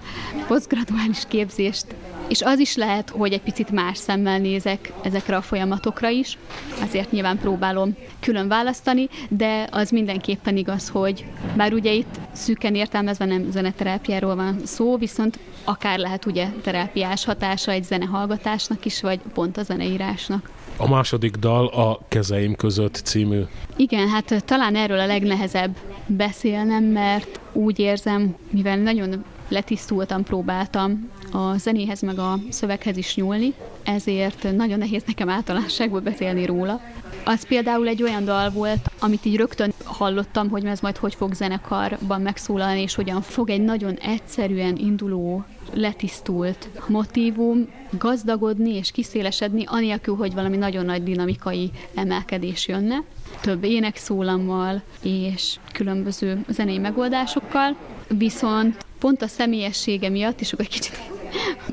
posztgraduális 0.48 1.24
képzést 1.28 1.86
és 2.32 2.42
az 2.42 2.60
is 2.60 2.76
lehet, 2.76 3.10
hogy 3.10 3.34
egy 3.34 3.42
picit 3.42 3.72
más 3.72 3.98
szemmel 3.98 4.40
nézek 4.40 4.94
ezekre 5.04 5.36
a 5.36 5.42
folyamatokra 5.42 6.10
is, 6.10 6.38
azért 6.82 7.12
nyilván 7.12 7.38
próbálom 7.38 7.96
külön 8.20 8.48
választani, 8.48 9.10
de 9.30 9.68
az 9.72 9.90
mindenképpen 9.90 10.58
igaz, 10.58 10.90
hogy 10.90 11.26
bár 11.56 11.74
ugye 11.74 11.92
itt 11.92 12.20
szűken 12.32 12.76
értelmezve 12.76 13.26
nem 13.26 13.52
zeneterápiáról 13.52 14.36
van 14.36 14.62
szó, 14.66 14.98
viszont 14.98 15.40
akár 15.64 16.00
lehet 16.00 16.26
ugye 16.26 16.48
terápiás 16.62 17.26
hatása 17.26 17.72
egy 17.72 17.84
zenehallgatásnak 17.84 18.86
is, 18.86 19.02
vagy 19.02 19.20
pont 19.34 19.58
a 19.58 19.64
zeneírásnak. 19.64 20.50
A 20.78 20.90
második 20.90 21.36
dal 21.36 21.68
a 21.68 22.00
Kezeim 22.08 22.56
között 22.56 23.02
című. 23.04 23.42
Igen, 23.76 24.10
hát 24.10 24.44
talán 24.46 24.76
erről 24.76 25.00
a 25.00 25.06
legnehezebb 25.06 25.78
beszélnem, 26.06 26.84
mert 26.84 27.40
úgy 27.54 27.80
érzem, 27.80 28.36
mivel 28.50 28.78
nagyon 28.78 29.24
letisztultan 29.48 30.24
próbáltam 30.24 31.10
a 31.32 31.58
zenéhez 31.58 32.02
meg 32.02 32.20
a 32.20 32.40
szöveghez 32.50 32.98
is 32.98 33.16
nyúlni, 33.16 33.54
ezért 33.84 34.56
nagyon 34.56 34.78
nehéz 34.78 35.04
nekem 35.06 35.30
általánosságból 35.30 36.00
beszélni 36.00 36.46
róla. 36.46 36.82
Az 37.26 37.48
például 37.48 37.88
egy 37.88 38.04
olyan 38.04 38.26
dal 38.26 38.50
volt, 38.50 38.92
amit 39.00 39.26
így 39.26 39.36
rögtön 39.36 39.74
hallottam, 39.84 40.50
hogy 40.50 40.66
ez 40.66 40.80
majd 40.80 40.98
hogy 40.98 41.16
fog 41.16 41.34
zenekarban 41.34 42.22
megszólalni, 42.22 42.82
és 42.82 42.96
hogyan 42.96 43.22
fog 43.22 43.50
egy 43.50 43.62
nagyon 43.62 43.96
egyszerűen 43.96 44.76
induló, 44.78 45.44
letisztult 45.74 46.70
motívum 46.88 47.68
gazdagodni 47.98 48.76
és 48.76 48.92
kiszélesedni, 48.92 49.64
anélkül, 49.68 50.16
hogy 50.16 50.34
valami 50.34 50.58
nagyon 50.58 50.86
nagy 50.86 51.04
dinamikai 51.04 51.72
emelkedés 51.96 52.68
jönne 52.68 53.04
több 53.42 53.64
énekszólammal 53.64 54.82
és 55.02 55.56
különböző 55.74 56.46
zenei 56.48 56.78
megoldásokkal, 56.78 57.76
viszont 58.08 58.86
pont 59.00 59.22
a 59.22 59.28
személyessége 59.28 60.10
miatt, 60.10 60.42
és 60.42 60.54
akkor 60.54 60.66
egy 60.66 60.72
kicsit 60.72 61.00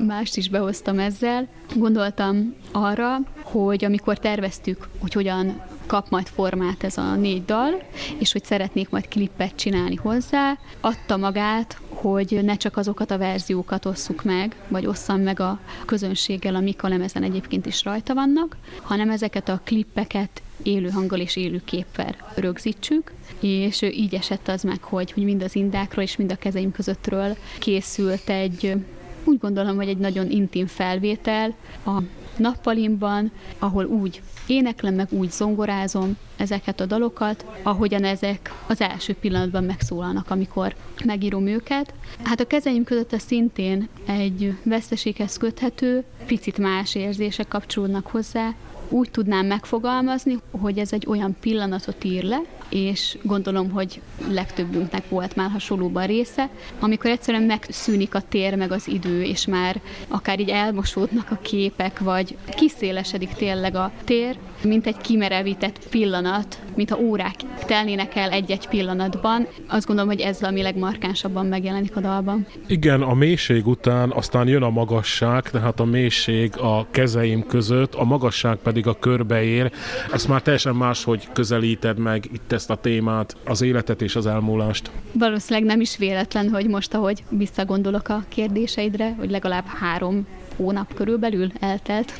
mást 0.07 0.37
is 0.37 0.49
behoztam 0.49 0.99
ezzel. 0.99 1.47
Gondoltam 1.75 2.55
arra, 2.71 3.17
hogy 3.41 3.85
amikor 3.85 4.19
terveztük, 4.19 4.87
hogy 4.99 5.13
hogyan 5.13 5.61
kap 5.85 6.09
majd 6.09 6.27
formát 6.27 6.83
ez 6.83 6.97
a 6.97 7.15
négy 7.15 7.45
dal, 7.45 7.83
és 8.17 8.31
hogy 8.31 8.43
szeretnék 8.43 8.89
majd 8.89 9.07
klippet 9.07 9.55
csinálni 9.55 9.95
hozzá, 9.95 10.57
adta 10.79 11.17
magát, 11.17 11.77
hogy 11.89 12.39
ne 12.43 12.55
csak 12.55 12.77
azokat 12.77 13.11
a 13.11 13.17
verziókat 13.17 13.85
osszuk 13.85 14.23
meg, 14.23 14.55
vagy 14.67 14.85
osszam 14.85 15.21
meg 15.21 15.39
a 15.39 15.59
közönséggel, 15.85 16.55
amik 16.55 16.83
a 16.83 16.87
lemezen 16.87 17.23
egyébként 17.23 17.65
is 17.65 17.83
rajta 17.83 18.13
vannak, 18.13 18.57
hanem 18.81 19.09
ezeket 19.09 19.49
a 19.49 19.61
klippeket 19.63 20.41
élő 20.63 20.89
hanggal 20.89 21.19
és 21.19 21.35
élő 21.35 21.61
képpel 21.65 22.15
rögzítsük, 22.35 23.13
és 23.39 23.81
így 23.81 24.15
esett 24.15 24.47
az 24.47 24.63
meg, 24.63 24.83
hogy, 24.83 25.11
hogy 25.11 25.23
mind 25.23 25.43
az 25.43 25.55
indákról 25.55 26.03
és 26.03 26.15
mind 26.15 26.31
a 26.31 26.35
kezeim 26.35 26.71
közöttről 26.71 27.37
készült 27.59 28.29
egy 28.29 28.75
úgy 29.23 29.37
gondolom, 29.37 29.75
hogy 29.75 29.87
egy 29.87 29.97
nagyon 29.97 30.29
intim 30.29 30.67
felvétel 30.67 31.55
a 31.85 32.01
nappalimban, 32.37 33.31
ahol 33.59 33.85
úgy 33.85 34.21
éneklem, 34.47 34.93
meg 34.93 35.07
úgy 35.09 35.31
zongorázom 35.31 36.17
ezeket 36.37 36.79
a 36.79 36.85
dalokat, 36.85 37.45
ahogyan 37.63 38.03
ezek 38.03 38.53
az 38.67 38.81
első 38.81 39.13
pillanatban 39.13 39.63
megszólalnak, 39.63 40.29
amikor 40.29 40.75
megírom 41.05 41.47
őket. 41.47 41.93
Hát 42.23 42.39
a 42.39 42.47
kezeim 42.47 42.83
között 42.83 43.13
a 43.13 43.19
szintén 43.19 43.87
egy 44.05 44.53
veszteséghez 44.63 45.37
köthető, 45.37 46.03
picit 46.25 46.57
más 46.57 46.95
érzések 46.95 47.47
kapcsolódnak 47.47 48.07
hozzá, 48.07 48.53
úgy 48.89 49.11
tudnám 49.11 49.45
megfogalmazni, 49.45 50.37
hogy 50.51 50.77
ez 50.77 50.93
egy 50.93 51.05
olyan 51.07 51.35
pillanatot 51.39 52.03
ír 52.03 52.23
le, 52.23 52.41
és 52.69 53.17
gondolom, 53.21 53.69
hogy 53.69 54.01
legtöbbünknek 54.27 55.09
volt 55.09 55.35
már 55.35 55.49
hasonlóban 55.49 56.05
része, 56.05 56.49
amikor 56.79 57.09
egyszerűen 57.09 57.43
megszűnik 57.43 58.15
a 58.15 58.21
tér 58.29 58.55
meg 58.55 58.71
az 58.71 58.87
idő, 58.87 59.21
és 59.23 59.45
már 59.45 59.81
akár 60.07 60.39
így 60.39 60.49
elmosódnak 60.49 61.31
a 61.31 61.39
képek, 61.41 61.99
vagy 61.99 62.37
kiszélesedik 62.55 63.29
tényleg 63.29 63.75
a 63.75 63.91
tér, 64.03 64.37
mint 64.63 64.87
egy 64.87 64.97
kimerevített 64.97 65.87
pillanat, 65.89 66.59
mintha 66.75 66.99
órák 66.99 67.35
telnének 67.65 68.15
el 68.15 68.29
egy-egy 68.29 68.67
pillanatban. 68.67 69.47
Azt 69.67 69.85
gondolom, 69.85 70.11
hogy 70.11 70.19
ez 70.19 70.41
ami 70.41 70.61
legmarkánsabban 70.61 71.45
megjelenik 71.45 71.95
a 71.95 71.99
dalban. 71.99 72.47
Igen, 72.67 73.01
a 73.01 73.13
mélység 73.13 73.67
után 73.67 74.11
aztán 74.11 74.47
jön 74.47 74.63
a 74.63 74.69
magasság, 74.69 75.49
tehát 75.49 75.79
a 75.79 75.85
mélység 75.85 76.57
a 76.57 76.87
kezeim 76.91 77.45
között, 77.47 77.95
a 77.95 78.03
magasság 78.03 78.57
pedig 78.57 78.87
a 78.87 78.99
körbeér. 78.99 79.71
Ezt 80.13 80.27
már 80.27 80.41
teljesen 80.41 80.75
máshogy 80.75 81.27
közelíted 81.33 81.97
meg 81.97 82.25
itt 82.33 82.51
ezt 82.59 82.69
a 82.69 82.75
témát, 82.75 83.35
az 83.45 83.61
életet 83.61 84.01
és 84.01 84.15
az 84.15 84.25
elmúlást. 84.25 84.91
Valószínűleg 85.11 85.69
nem 85.69 85.81
is 85.81 85.97
véletlen, 85.97 86.49
hogy 86.49 86.67
most, 86.67 86.93
ahogy 86.93 87.23
visszagondolok 87.29 88.09
a 88.09 88.23
kérdéseidre, 88.27 89.15
hogy 89.17 89.29
legalább 89.29 89.65
három 89.65 90.27
hónap 90.55 90.93
körülbelül 90.93 91.51
eltelt 91.59 92.13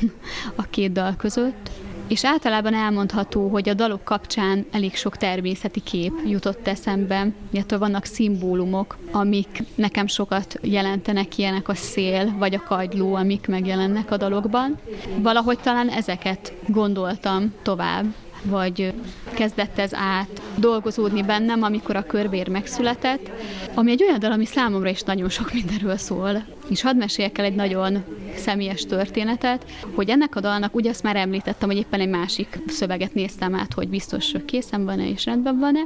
a 0.54 0.62
két 0.62 0.92
dal 0.92 1.14
között, 1.16 1.70
és 2.08 2.24
általában 2.24 2.74
elmondható, 2.74 3.48
hogy 3.48 3.68
a 3.68 3.74
dalok 3.74 4.04
kapcsán 4.04 4.66
elég 4.70 4.94
sok 4.94 5.16
természeti 5.16 5.80
kép 5.80 6.12
jutott 6.26 6.68
eszembe, 6.68 7.28
illetve 7.50 7.76
vannak 7.76 8.04
szimbólumok, 8.04 8.96
amik 9.10 9.62
nekem 9.74 10.06
sokat 10.06 10.58
jelentenek, 10.62 11.38
ilyenek 11.38 11.68
a 11.68 11.74
szél 11.74 12.34
vagy 12.38 12.54
a 12.54 12.62
kagyló, 12.62 13.14
amik 13.14 13.46
megjelennek 13.46 14.10
a 14.10 14.16
dalokban. 14.16 14.78
Valahogy 15.18 15.58
talán 15.58 15.88
ezeket 15.88 16.52
gondoltam 16.66 17.52
tovább, 17.62 18.04
vagy 18.42 18.94
kezdett 19.34 19.78
ez 19.78 19.94
át 19.94 20.42
dolgozódni 20.56 21.22
bennem, 21.22 21.62
amikor 21.62 21.96
a 21.96 22.02
körbér 22.02 22.48
megszületett, 22.48 23.30
ami 23.74 23.90
egy 23.90 24.02
olyan 24.02 24.18
dal, 24.18 24.32
ami 24.32 24.44
számomra 24.44 24.88
is 24.88 25.02
nagyon 25.02 25.28
sok 25.28 25.52
mindenről 25.52 25.96
szól. 25.96 26.44
És 26.70 26.82
hadd 26.82 26.96
meséljek 26.96 27.38
el 27.38 27.44
egy 27.44 27.54
nagyon 27.54 28.04
személyes 28.36 28.86
történetet, 28.86 29.64
hogy 29.94 30.08
ennek 30.08 30.36
a 30.36 30.40
dalnak, 30.40 30.74
ugye 30.74 30.90
azt 30.90 31.02
már 31.02 31.16
említettem, 31.16 31.68
hogy 31.68 31.78
éppen 31.78 32.00
egy 32.00 32.08
másik 32.08 32.58
szöveget 32.66 33.14
néztem 33.14 33.54
át, 33.54 33.72
hogy 33.72 33.88
biztos 33.88 34.32
készen 34.46 34.84
van-e 34.84 35.08
és 35.08 35.24
rendben 35.24 35.58
van-e, 35.58 35.84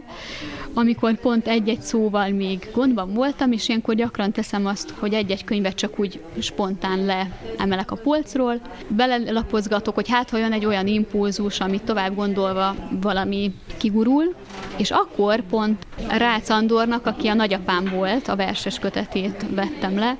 amikor 0.74 1.20
pont 1.20 1.46
egy-egy 1.46 1.80
szóval 1.80 2.28
még 2.28 2.70
gondban 2.74 3.12
voltam, 3.12 3.52
és 3.52 3.68
ilyenkor 3.68 3.94
gyakran 3.94 4.32
teszem 4.32 4.66
azt, 4.66 4.90
hogy 4.98 5.14
egy-egy 5.14 5.44
könyvet 5.44 5.74
csak 5.74 5.98
úgy 5.98 6.20
spontán 6.38 7.04
leemelek 7.04 7.90
a 7.90 7.96
polcról, 7.96 8.60
belelapozgatok, 8.88 9.94
hogy 9.94 10.08
hát 10.08 10.30
ha 10.30 10.38
jön 10.38 10.52
egy 10.52 10.64
olyan 10.64 10.86
impulzus, 10.86 11.60
amit 11.60 11.82
tovább 11.82 12.14
gondolva 12.14 12.74
valami 13.00 13.54
kigurul, 13.76 14.34
és 14.76 14.90
akkor 14.90 15.42
pont 15.50 15.86
Rácz 16.08 16.50
Andornak, 16.50 17.06
aki 17.06 17.28
a 17.28 17.34
nagyapám 17.34 17.84
volt, 17.94 18.28
a 18.28 18.36
verses 18.36 18.78
kötetét 18.78 19.46
vettem 19.54 19.98
le, 19.98 20.16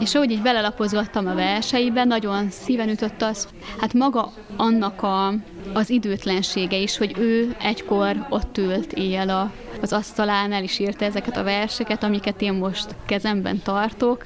és 0.00 0.14
ahogy 0.14 0.30
így 0.30 0.42
belelapozgattam 0.42 1.26
a 1.26 1.34
verseibe, 1.34 2.04
nagyon 2.04 2.50
szíven 2.50 2.88
ütött 2.88 3.22
az, 3.22 3.48
hát 3.80 3.92
maga 3.92 4.32
annak 4.56 5.02
a, 5.02 5.34
az 5.72 5.90
időtlensége 5.90 6.76
is, 6.76 6.96
hogy 6.96 7.14
ő 7.18 7.56
egykor 7.60 8.26
ott 8.28 8.58
ült 8.58 8.92
éjjel 8.92 9.28
a, 9.28 9.52
az 9.80 9.92
asztalánál, 9.92 10.62
és 10.62 10.78
írta 10.78 11.04
ezeket 11.04 11.36
a 11.36 11.42
verseket, 11.42 12.02
amiket 12.02 12.42
én 12.42 12.52
most 12.52 12.86
kezemben 13.06 13.60
tartok, 13.62 14.24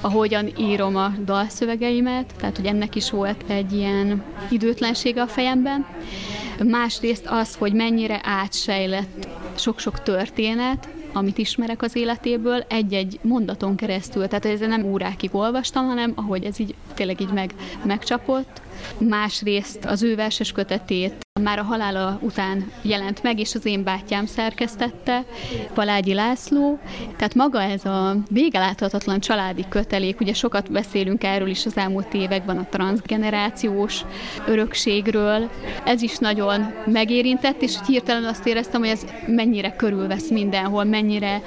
ahogyan 0.00 0.52
írom 0.58 0.96
a 0.96 1.12
dalszövegeimet, 1.24 2.34
tehát 2.38 2.56
hogy 2.56 2.66
ennek 2.66 2.94
is 2.94 3.10
volt 3.10 3.44
egy 3.46 3.72
ilyen 3.72 4.22
időtlensége 4.48 5.22
a 5.22 5.26
fejemben. 5.26 5.86
Másrészt 6.64 7.26
az, 7.26 7.54
hogy 7.54 7.72
mennyire 7.72 8.20
átsejlett 8.24 9.28
sok-sok 9.54 10.02
történet, 10.02 10.88
amit 11.16 11.38
ismerek 11.38 11.82
az 11.82 11.96
életéből, 11.96 12.64
egy-egy 12.68 13.18
mondaton 13.22 13.76
keresztül. 13.76 14.28
Tehát 14.28 14.44
ez 14.44 14.60
nem 14.60 14.84
órákig 14.84 15.34
olvastam, 15.34 15.86
hanem 15.86 16.12
ahogy 16.14 16.44
ez 16.44 16.60
így 16.60 16.74
tényleg 16.94 17.20
így 17.20 17.32
meg, 17.32 17.54
megcsapott. 17.84 18.60
Másrészt 18.98 19.84
az 19.84 20.02
ő 20.02 20.14
verses 20.14 20.52
kötetét 20.52 21.26
már 21.42 21.58
a 21.58 21.62
halála 21.62 22.18
után 22.22 22.70
jelent 22.82 23.22
meg, 23.22 23.38
és 23.38 23.54
az 23.54 23.66
én 23.66 23.82
bátyám 23.84 24.26
szerkesztette, 24.26 25.24
Palágyi 25.74 26.14
László. 26.14 26.78
Tehát 27.16 27.34
maga 27.34 27.62
ez 27.62 27.84
a 27.84 28.16
végeláthatatlan 28.30 29.20
családi 29.20 29.64
kötelék, 29.68 30.20
ugye 30.20 30.34
sokat 30.34 30.72
beszélünk 30.72 31.24
erről 31.24 31.48
is 31.48 31.66
az 31.66 31.76
elmúlt 31.76 32.14
években 32.14 32.58
a 32.58 32.66
transgenerációs 32.70 34.04
örökségről. 34.46 35.50
Ez 35.84 36.02
is 36.02 36.18
nagyon 36.18 36.74
megérintett, 36.86 37.62
és 37.62 37.74
hirtelen 37.86 38.24
azt 38.24 38.46
éreztem, 38.46 38.80
hogy 38.80 38.88
ez 38.90 39.04
mennyire 39.26 39.76
körülvesz 39.76 40.30
mindenhol, 40.30 40.84
mennyire 40.84 41.42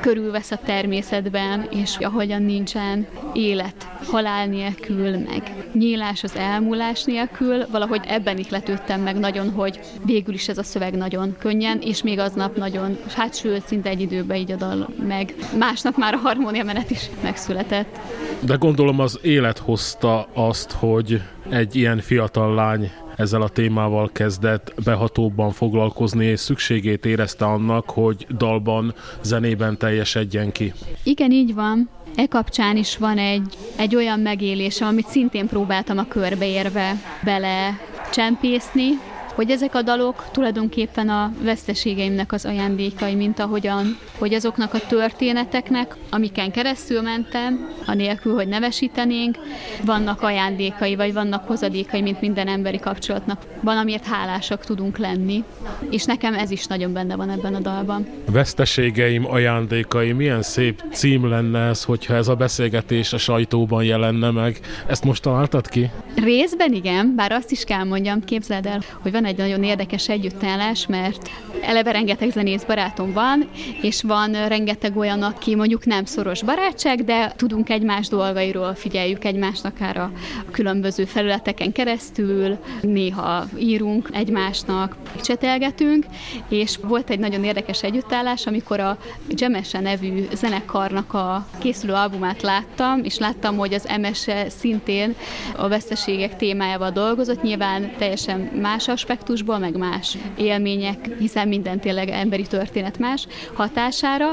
körülvesz 0.00 0.50
a 0.50 0.60
természetben, 0.64 1.68
és 1.70 1.96
ahogyan 1.96 2.42
nincsen 2.42 3.06
élet 3.32 3.88
halál 4.10 4.46
nélkül, 4.46 5.10
meg 5.10 5.68
nyílás 5.72 6.22
az 6.22 6.36
elmúlás 6.74 7.04
nélkül, 7.04 7.66
valahogy 7.70 8.00
ebben 8.06 8.38
ihletődtem 8.38 9.00
meg 9.00 9.18
nagyon, 9.18 9.50
hogy 9.50 9.80
végül 10.04 10.34
is 10.34 10.48
ez 10.48 10.58
a 10.58 10.62
szöveg 10.62 10.94
nagyon 10.94 11.36
könnyen, 11.38 11.78
és 11.80 12.02
még 12.02 12.18
aznap 12.18 12.56
nagyon, 12.56 12.96
hát 13.14 13.34
sőt, 13.34 13.66
szinte 13.66 13.88
egy 13.88 14.00
időben 14.00 14.36
így 14.36 14.52
a 14.52 14.56
dal 14.56 14.88
meg. 15.08 15.34
Másnap 15.58 15.96
már 15.96 16.14
a 16.14 16.16
harmónia 16.16 16.64
menet 16.64 16.90
is 16.90 17.10
megszületett. 17.22 17.98
De 18.40 18.54
gondolom 18.54 19.00
az 19.00 19.18
élet 19.22 19.58
hozta 19.58 20.28
azt, 20.32 20.72
hogy 20.72 21.20
egy 21.50 21.76
ilyen 21.76 21.98
fiatal 21.98 22.54
lány 22.54 22.90
ezzel 23.16 23.42
a 23.42 23.48
témával 23.48 24.10
kezdett 24.12 24.72
behatóbban 24.84 25.50
foglalkozni, 25.50 26.24
és 26.24 26.40
szükségét 26.40 27.06
érezte 27.06 27.44
annak, 27.44 27.90
hogy 27.90 28.26
dalban, 28.36 28.94
zenében 29.22 29.78
teljesedjen 29.78 30.52
ki. 30.52 30.72
Igen, 31.02 31.30
így 31.30 31.54
van. 31.54 31.88
E 32.16 32.26
kapcsán 32.26 32.76
is 32.76 32.96
van 32.96 33.18
egy, 33.18 33.56
egy 33.76 33.96
olyan 33.96 34.20
megélésem, 34.20 34.88
amit 34.88 35.06
szintén 35.06 35.46
próbáltam 35.46 35.98
a 35.98 36.08
körbeérve 36.08 36.94
bele 37.24 37.78
csempészni, 38.12 38.88
hogy 39.34 39.50
ezek 39.50 39.74
a 39.74 39.82
dalok 39.82 40.24
tulajdonképpen 40.32 41.08
a 41.08 41.32
veszteségeimnek 41.42 42.32
az 42.32 42.44
ajándékai, 42.44 43.14
mint 43.14 43.38
ahogyan, 43.38 43.98
hogy 44.18 44.34
azoknak 44.34 44.74
a 44.74 44.86
történeteknek, 44.88 45.96
amiken 46.10 46.50
keresztül 46.50 47.02
mentem, 47.02 47.72
anélkül, 47.86 48.34
hogy 48.34 48.48
nevesítenénk, 48.48 49.36
vannak 49.84 50.22
ajándékai, 50.22 50.96
vagy 50.96 51.12
vannak 51.12 51.46
hozadékai, 51.46 52.02
mint 52.02 52.20
minden 52.20 52.48
emberi 52.48 52.78
kapcsolatnak. 52.78 53.42
Van, 53.60 53.76
amiért 53.76 54.06
hálásak 54.06 54.64
tudunk 54.64 54.98
lenni, 54.98 55.44
és 55.90 56.04
nekem 56.04 56.34
ez 56.34 56.50
is 56.50 56.66
nagyon 56.66 56.92
benne 56.92 57.16
van 57.16 57.30
ebben 57.30 57.54
a 57.54 57.60
dalban. 57.60 58.06
Veszteségeim, 58.30 59.26
ajándékai, 59.26 60.12
milyen 60.12 60.42
szép 60.42 60.82
cím 60.92 61.28
lenne 61.28 61.58
ez, 61.58 61.84
hogyha 61.84 62.14
ez 62.14 62.28
a 62.28 62.34
beszélgetés 62.34 63.12
a 63.12 63.18
sajtóban 63.18 63.84
jelenne 63.84 64.30
meg. 64.30 64.60
Ezt 64.86 65.04
most 65.04 65.22
találtad 65.22 65.68
ki? 65.68 65.90
Részben 66.14 66.72
igen, 66.72 67.14
bár 67.16 67.32
azt 67.32 67.50
is 67.50 67.64
kell 67.64 67.84
mondjam, 67.84 68.24
képzeld 68.24 68.66
el, 68.66 68.80
hogy 69.02 69.12
van 69.12 69.24
egy 69.24 69.36
nagyon 69.36 69.62
érdekes 69.62 70.08
együttállás, 70.08 70.86
mert 70.86 71.30
eleve 71.62 71.92
rengeteg 71.92 72.30
zenész 72.30 72.62
barátom 72.62 73.12
van, 73.12 73.48
és 73.80 74.02
van 74.02 74.48
rengeteg 74.48 74.96
olyan, 74.96 75.22
aki 75.22 75.54
mondjuk 75.54 75.86
nem 75.86 76.04
szoros 76.04 76.42
barátság, 76.42 77.04
de 77.04 77.32
tudunk 77.36 77.70
egymás 77.70 78.08
dolgairól, 78.08 78.74
figyeljük 78.74 79.24
egymást 79.24 79.64
akár 79.64 79.96
a 79.96 80.12
különböző 80.50 81.04
felületeken 81.04 81.72
keresztül, 81.72 82.58
néha 82.80 83.44
írunk 83.58 84.08
egymásnak, 84.12 84.96
csetelgetünk, 85.22 86.06
és 86.48 86.76
volt 86.82 87.10
egy 87.10 87.18
nagyon 87.18 87.44
érdekes 87.44 87.82
együttállás, 87.82 88.46
amikor 88.46 88.80
a 88.80 88.98
Jemese 89.28 89.80
nevű 89.80 90.26
zenekarnak 90.34 91.14
a 91.14 91.46
készülő 91.58 91.92
albumát 91.92 92.42
láttam, 92.42 93.04
és 93.04 93.18
láttam, 93.18 93.56
hogy 93.56 93.74
az 93.74 93.88
Emese 93.88 94.48
szintén 94.48 95.14
a 95.56 95.68
veszteségek 96.04 96.36
témájával 96.36 96.90
dolgozott, 96.90 97.42
nyilván 97.42 97.92
teljesen 97.98 98.40
más 98.40 98.88
aspektusból, 98.88 99.58
meg 99.58 99.76
más 99.76 100.18
élmények, 100.36 101.08
hiszen 101.18 101.48
minden 101.48 101.80
tényleg 101.80 102.08
emberi 102.08 102.42
történet 102.42 102.98
más 102.98 103.26
hatására. 103.54 104.26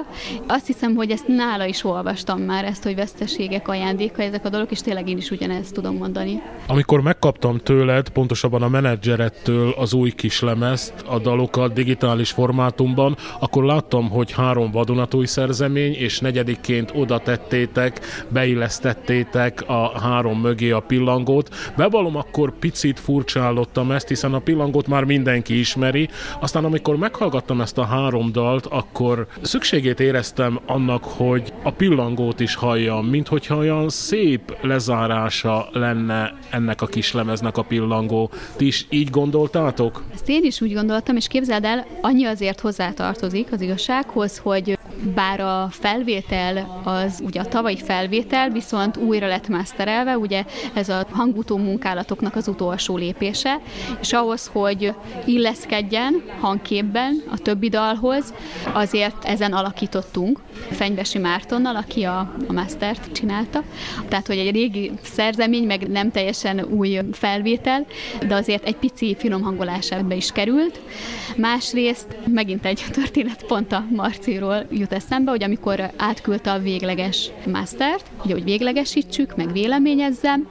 Azt 0.48 0.68
hiszem, 0.68 0.96
hogy 0.96 1.12
ezt 1.12 1.28
nála 1.28 1.66
is 1.66 1.84
olvastam 1.84 2.42
már, 2.42 2.66
ezt, 2.66 2.84
hogy 2.84 2.96
veszteségek 2.96 3.68
ajándéka, 3.68 4.22
ezek 4.22 4.46
a 4.46 4.50
dolgok, 4.50 4.72
és 4.72 4.82
tényleg 4.82 5.10
én 5.10 5.18
is 5.18 5.30
ugyanezt 5.32 5.74
tudom 5.74 5.96
mondani. 5.96 6.42
Amikor 6.68 7.02
megkaptam 7.02 7.58
tőled, 7.58 8.10
pontosabban 8.10 8.62
a 8.62 8.68
menedzserettől 8.68 9.74
az 9.78 9.94
új 9.94 10.12
kislemezt, 10.12 10.94
a 11.08 11.20
dalokat 11.20 11.74
digitális 11.74 12.32
formátumban, 12.32 13.18
akkor 13.40 13.64
láttam, 13.64 14.10
hogy 14.10 14.32
három 14.32 14.72
vadonatúj 14.72 15.26
szerzemény, 15.26 15.94
és 15.94 16.20
negyedikként 16.20 16.92
oda 16.96 17.20
tettétek, 17.20 18.00
beillesztettétek 18.30 19.64
a 19.68 20.00
három 20.00 20.40
mögé 20.40 20.72
a 20.72 20.80
pillangót. 20.80 21.50
Bevallom, 21.78 22.16
akkor 22.16 22.60
picit 22.60 23.00
furcsálottam 23.00 23.92
ezt, 23.92 24.08
hiszen 24.08 24.34
a 24.34 24.40
pillangót 24.40 24.88
már 24.88 25.04
mindenki 25.04 25.60
ismeri. 25.60 26.10
Aztán 26.40 26.66
amikor 26.66 26.96
meghallgattam 26.96 27.62
ezt 27.62 27.78
a 27.78 27.86
három 27.86 28.32
dalt, 28.32 28.66
akkor 28.66 29.28
szükségét 29.42 30.00
éreztem 30.00 30.60
annak, 30.66 31.04
hogy 31.04 31.54
a 31.64 31.72
pillangót 31.72 32.40
is 32.40 32.56
halljam, 32.56 33.06
mint 33.06 33.28
hogyha 33.28 33.58
olyan 33.58 33.90
szép 33.90 34.58
lezárása 34.62 35.70
lenne 35.72 36.34
ennek 36.50 36.82
a 36.82 36.86
kislemeznek 36.86 37.58
a 37.58 37.62
pillangó. 37.62 38.30
Ti 38.56 38.66
is 38.66 38.86
így 38.90 39.10
gondoltátok? 39.10 40.04
Ezt 40.14 40.30
én 40.30 40.44
is 40.44 40.62
úgy 40.62 40.74
gondoltam, 40.74 41.16
és 41.16 41.28
képzeld 41.28 41.64
el, 41.64 41.86
annyi 42.02 42.26
azért 42.26 42.60
hozzátartozik 42.60 43.52
az 43.52 43.62
igazsághoz, 43.62 44.38
hogy 44.38 44.78
bár 45.16 45.40
a 45.40 45.68
felvétel 45.72 46.82
az 46.84 47.22
ugye 47.26 47.40
a 47.40 47.46
tavalyi 47.46 47.78
felvétel, 47.78 48.50
viszont 48.50 48.98
újra 48.98 49.28
lett 49.28 49.48
masterelve, 49.48 50.18
ugye 50.18 50.46
ez 50.74 50.90
a 50.90 51.06
hangutó 51.12 51.58
munkálatoknak 51.58 52.36
az 52.36 52.48
utolsó 52.48 52.98
lépése, 52.98 53.60
és 54.02 54.14
ahhoz, 54.14 54.50
hogy 54.54 54.94
illeszkedjen 55.26 56.24
hangképben 56.40 57.24
a 57.32 57.38
többi 57.38 57.70
dalhoz, 57.70 58.34
azért 58.74 59.26
ezen 59.26 59.54
alakítottunk 59.54 60.40
Fenyvesi 60.70 61.18
Mártonnal, 61.18 61.76
aki 61.76 62.04
a, 62.04 62.20
a 62.48 62.54
mastert 62.54 63.12
csinálta. 63.12 63.64
Tehát, 64.08 64.28
hogy 64.28 64.38
egy 64.38 64.52
régi 64.52 64.92
szerzemény, 65.02 65.64
meg 65.64 65.88
nem 65.88 66.12
teljesen 66.12 66.62
új 66.62 67.00
felvétel, 67.12 67.86
de 68.28 68.36
azért 68.36 68.66
egy 68.66 68.76
pici 68.76 69.16
finom 69.20 69.42
hangolás 69.42 69.92
ebbe 69.92 70.16
is 70.16 70.32
került. 70.32 70.80
Másrészt 71.38 72.18
megint 72.28 72.66
egy 72.66 72.84
történet 72.92 73.46
pont 73.46 73.72
a 73.72 73.86
Marciról 73.90 74.66
jut 74.82 74.94
eszembe, 74.94 75.32
hogy 75.32 75.44
amikor 75.44 75.92
átküldte 75.98 76.52
a 76.52 76.60
végleges 76.60 77.30
mastert, 77.52 78.06
ugye, 78.24 78.34
hogy 78.34 78.44
véglegesítsük, 78.44 79.36
meg 79.36 79.52
véleményezzem, 79.52 80.48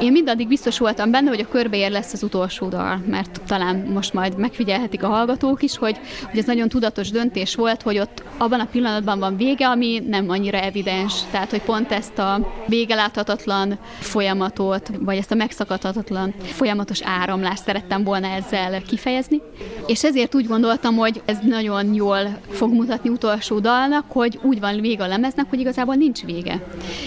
én 0.00 0.12
mindaddig 0.12 0.48
biztos 0.48 0.78
voltam 0.78 1.10
benne, 1.10 1.28
hogy 1.28 1.40
a 1.40 1.48
körbeér 1.48 1.90
lesz 1.90 2.12
az 2.12 2.22
utolsó 2.22 2.68
dal, 2.68 3.02
mert 3.06 3.40
talán 3.46 3.76
most 3.76 4.12
majd 4.12 4.38
megfigyelhetik 4.38 5.02
a 5.02 5.08
hallgatók 5.08 5.62
is, 5.62 5.76
hogy, 5.76 5.96
hogy 6.30 6.38
ez 6.38 6.44
nagyon 6.44 6.68
tudatos 6.68 7.10
döntés 7.10 7.54
volt, 7.54 7.82
hogy 7.82 7.98
ott 7.98 8.22
abban 8.36 8.60
a 8.60 8.66
pillanatban 8.66 9.18
van 9.18 9.36
vége, 9.36 9.68
ami 9.68 10.02
nem 10.08 10.30
annyira 10.30 10.58
evidens. 10.58 11.14
Tehát, 11.30 11.50
hogy 11.50 11.62
pont 11.62 11.92
ezt 11.92 12.18
a 12.18 12.54
végeláthatatlan 12.66 13.78
folyamatot, 13.98 14.90
vagy 15.00 15.16
ezt 15.16 15.30
a 15.30 15.34
megszakadhatatlan 15.34 16.34
folyamatos 16.42 17.00
áramlást 17.02 17.62
szerettem 17.62 18.04
volna 18.04 18.26
ezzel 18.26 18.82
kifejezni. 18.82 19.42
És 19.86 20.04
ezért 20.04 20.34
úgy 20.34 20.46
gondoltam, 20.46 20.96
hogy 20.96 21.22
ez 21.24 21.38
nagyon 21.42 21.94
jól 21.94 22.38
fog 22.50 22.72
mutatni 22.72 23.10
utolsó 23.10 23.57
dalnak, 23.58 24.04
hogy 24.08 24.38
úgy 24.42 24.60
van 24.60 24.80
vége 24.80 25.04
a 25.04 25.06
lemeznek, 25.06 25.46
hogy 25.48 25.60
igazából 25.60 25.94
nincs 25.94 26.24
vége. 26.24 26.62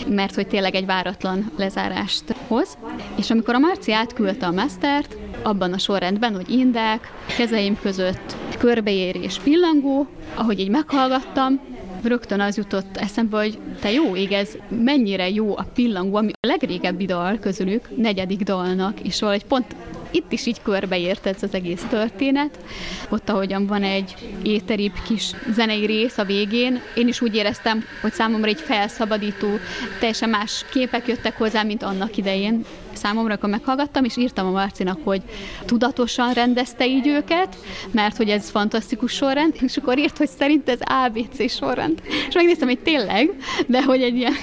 Mert 0.07 0.35
hogy 0.35 0.47
tényleg 0.47 0.75
egy 0.75 0.85
váratlan 0.85 1.51
lezárást 1.57 2.35
hoz. 2.47 2.77
És 3.17 3.31
amikor 3.31 3.53
a 3.53 3.59
Marci 3.59 3.93
átküldte 3.93 4.45
a 4.45 4.51
mastert, 4.51 5.17
abban 5.43 5.73
a 5.73 5.77
sorrendben, 5.77 6.35
hogy 6.35 6.49
indák, 6.49 7.11
kezeim 7.37 7.77
között 7.81 8.35
körbeérés 8.57 9.39
pillangó, 9.43 10.07
ahogy 10.35 10.59
így 10.59 10.69
meghallgattam, 10.69 11.59
rögtön 12.03 12.39
az 12.39 12.57
jutott 12.57 12.97
eszembe, 12.97 13.37
hogy 13.37 13.59
te 13.79 13.91
jó 13.91 14.15
ég, 14.15 14.31
ez 14.31 14.49
mennyire 14.69 15.29
jó 15.29 15.57
a 15.57 15.65
pillangó, 15.73 16.15
ami 16.15 16.31
a 16.31 16.47
legrégebbi 16.47 17.05
dal 17.05 17.37
közülük, 17.37 17.97
negyedik 17.97 18.41
dalnak, 18.41 18.99
és 18.99 19.19
valahogy 19.19 19.45
pont 19.45 19.75
itt 20.11 20.31
is 20.31 20.45
így 20.45 20.61
körbeért 20.61 21.25
ez 21.25 21.43
az 21.43 21.53
egész 21.53 21.83
történet. 21.89 22.59
Ott, 23.09 23.29
ahogyan 23.29 23.67
van 23.67 23.83
egy 23.83 24.15
éteribb 24.43 24.93
kis 25.07 25.31
zenei 25.53 25.85
rész 25.85 26.17
a 26.17 26.23
végén, 26.23 26.81
én 26.95 27.07
is 27.07 27.21
úgy 27.21 27.35
éreztem, 27.35 27.83
hogy 28.01 28.13
számomra 28.13 28.47
egy 28.47 28.59
felszabadító, 28.59 29.47
teljesen 29.99 30.29
más 30.29 30.65
képek 30.71 31.07
jöttek 31.07 31.37
hozzá, 31.37 31.63
mint 31.63 31.83
annak 31.83 32.17
idején 32.17 32.65
számomra, 32.93 33.33
akkor 33.33 33.49
meghallgattam, 33.49 34.03
és 34.03 34.17
írtam 34.17 34.47
a 34.47 34.51
Marcinak, 34.51 34.99
hogy 35.03 35.21
tudatosan 35.65 36.33
rendezte 36.33 36.87
így 36.87 37.07
őket, 37.07 37.57
mert 37.91 38.17
hogy 38.17 38.29
ez 38.29 38.49
fantasztikus 38.49 39.13
sorrend, 39.13 39.55
és 39.61 39.77
akkor 39.77 39.97
írt, 39.97 40.17
hogy 40.17 40.29
szerint 40.29 40.69
ez 40.69 40.79
ABC 40.81 41.51
sorrend. 41.51 42.01
És 42.27 42.33
megnéztem, 42.33 42.67
hogy 42.67 42.79
tényleg, 42.79 43.29
de 43.67 43.83
hogy 43.83 44.01
egy 44.01 44.15
ilyen, 44.15 44.33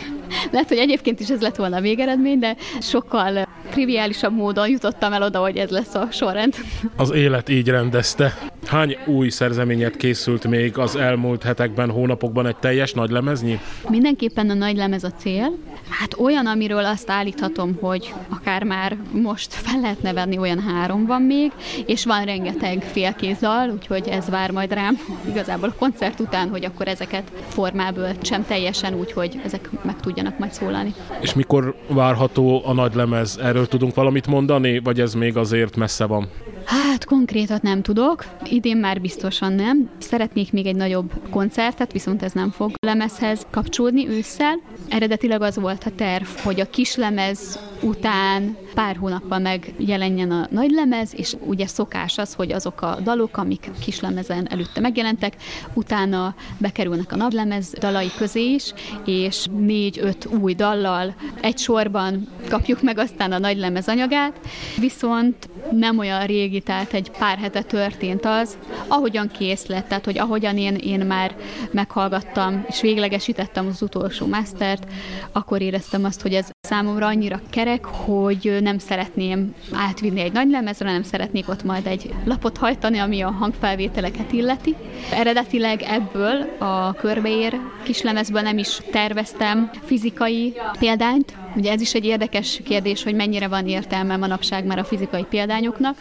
lehet, 0.50 0.68
hogy 0.68 0.78
egyébként 0.78 1.20
is 1.20 1.28
ez 1.28 1.40
lett 1.40 1.57
volna 1.57 1.76
a 1.76 1.81
végeredmény, 1.81 2.38
de 2.38 2.57
sokkal 2.81 3.46
triviálisabb 3.70 4.35
módon 4.35 4.68
jutottam 4.68 5.12
el 5.12 5.22
oda, 5.22 5.38
hogy 5.38 5.57
ez 5.57 5.70
lesz 5.70 5.94
a 5.94 6.09
sorrend. 6.11 6.54
Az 6.96 7.11
élet 7.11 7.48
így 7.48 7.68
rendezte. 7.68 8.35
Hány 8.66 8.96
új 9.07 9.28
szerzeményet 9.28 9.96
készült 9.96 10.46
még 10.46 10.78
az 10.78 10.96
elmúlt 10.96 11.42
hetekben, 11.42 11.90
hónapokban 11.90 12.46
egy 12.46 12.57
teljes 12.57 12.92
nagy 12.92 13.11
lemeznyi? 13.11 13.61
Mindenképpen 13.88 14.50
a 14.50 14.54
nagy 14.54 14.76
lemez 14.76 15.04
a 15.04 15.11
cél. 15.11 15.52
Hát 15.88 16.14
olyan, 16.18 16.46
amiről 16.46 16.85
azt 16.85 17.11
állíthatom, 17.11 17.78
hogy 17.81 18.14
akár 18.28 18.62
már 18.62 18.96
most 19.12 19.52
fel 19.52 19.81
lehetne 19.81 20.12
venni, 20.12 20.38
olyan 20.38 20.61
három 20.61 21.07
van 21.07 21.22
még, 21.22 21.52
és 21.87 22.04
van 22.04 22.24
rengeteg 22.24 22.83
félkézal, 22.83 23.70
úgyhogy 23.70 24.09
ez 24.09 24.28
vár 24.28 24.50
majd 24.50 24.72
rám 24.72 24.98
igazából 25.28 25.68
a 25.68 25.78
koncert 25.78 26.20
után, 26.20 26.48
hogy 26.48 26.64
akkor 26.64 26.88
ezeket 26.88 27.33
formából 27.48 28.09
sem 28.22 28.44
teljesen 28.46 28.94
úgy, 28.94 29.12
hogy 29.12 29.40
ezek 29.44 29.70
meg 29.83 30.00
tudjanak 30.00 30.38
majd 30.38 30.52
szólalni. 30.52 30.94
És 31.20 31.35
mikor 31.35 31.74
várható 31.88 32.62
a 32.64 32.72
nagy 32.72 32.94
lemez? 32.94 33.38
Erről 33.59 33.71
tudunk 33.71 33.94
valamit 33.94 34.27
mondani, 34.27 34.79
vagy 34.79 35.01
ez 35.01 35.14
még 35.14 35.37
azért 35.37 35.77
messze 35.77 36.05
van? 36.05 36.29
Hát 36.64 36.88
konkrétat 37.04 37.62
nem 37.62 37.82
tudok, 37.82 38.24
idén 38.44 38.76
már 38.76 39.00
biztosan 39.00 39.52
nem. 39.52 39.90
Szeretnék 39.98 40.52
még 40.52 40.66
egy 40.66 40.76
nagyobb 40.76 41.12
koncertet, 41.30 41.92
viszont 41.92 42.22
ez 42.22 42.32
nem 42.32 42.50
fog 42.50 42.70
lemezhez 42.87 43.46
kapcsolódni 43.50 44.08
ősszel. 44.08 44.61
Eredetileg 44.88 45.42
az 45.42 45.56
volt 45.56 45.84
a 45.84 45.90
terv, 45.96 46.26
hogy 46.42 46.61
a 46.61 46.70
kislemez 46.70 47.58
után 47.82 48.56
pár 48.74 48.96
hónappal 48.96 49.38
megjelenjen 49.38 50.30
a 50.30 50.46
nagy 50.50 50.70
lemez, 50.70 51.12
és 51.16 51.34
ugye 51.46 51.66
szokás 51.66 52.18
az, 52.18 52.34
hogy 52.34 52.52
azok 52.52 52.82
a 52.82 52.98
dalok, 53.02 53.37
amik 53.37 53.70
kislemezen 53.80 54.46
előtte 54.50 54.80
megjelentek, 54.80 55.37
utána 55.74 56.34
bekerülnek 56.58 57.12
a 57.12 57.16
nagylemez 57.16 57.72
dalai 57.80 58.11
közé 58.16 58.52
is, 58.52 58.72
és 59.04 59.46
négy-öt 59.58 60.26
új 60.40 60.54
dallal 60.54 61.14
egy 61.40 61.58
sorban 61.58 62.28
kapjuk 62.48 62.82
meg 62.82 62.98
aztán 62.98 63.32
a 63.32 63.38
nagy 63.38 63.58
lemez 63.58 63.88
anyagát, 63.88 64.40
viszont 64.78 65.48
nem 65.70 65.98
olyan 65.98 66.26
régi, 66.26 66.61
tehát 66.61 66.88
egy 66.92 67.11
pár 67.18 67.38
hete 67.38 67.62
történt 67.62 68.24
az, 68.24 68.59
ahogyan 68.88 69.29
kész 69.29 69.66
lett, 69.66 69.88
tehát 69.88 70.05
hogy 70.05 70.18
ahogyan 70.18 70.59
én, 70.59 70.74
én 70.74 71.01
már 71.01 71.37
meghallgattam 71.70 72.64
és 72.68 72.81
véglegesítettem 72.81 73.66
az 73.66 73.83
utolsó 73.83 74.27
mastert, 74.27 74.92
akkor 75.33 75.61
éreztem 75.61 76.05
azt, 76.05 76.22
hogy 76.22 76.35
ez 76.35 76.51
számomra 76.61 77.07
annyira 77.07 77.40
kerek, 77.51 77.85
hogy 77.85 78.59
nem 78.61 78.79
szeretném 78.79 79.55
átvinni 79.72 80.20
egy 80.20 80.33
nagy 80.33 80.51
lemezre, 80.51 80.92
nem 80.92 81.03
szeretnék 81.03 81.48
ott 81.48 81.64
majd 81.64 81.87
egy 81.87 82.14
lapot 82.24 82.57
hajtani, 82.57 82.98
ami 82.98 83.20
a 83.20 83.31
hangfelvételeket 83.31 84.33
illeti. 84.33 84.74
Eredetileg 85.12 85.83
ebből 85.83 86.57
a 86.59 86.92
körbeér 86.92 87.61
kislemezből 87.83 88.42
nem 88.42 88.59
is 88.59 88.81
terveztem 88.90 89.70
fizikai 89.85 90.55
példányt, 90.79 91.37
Ugye 91.56 91.72
ez 91.72 91.80
is 91.80 91.94
egy 91.94 92.04
érdekes 92.04 92.61
kérdés, 92.64 93.02
hogy 93.02 93.14
mennyire 93.14 93.48
van 93.48 93.66
értelme 93.66 94.16
manapság 94.16 94.64
már 94.64 94.78
a 94.78 94.84
fizikai 94.84 95.24
példányoknak. 95.24 95.96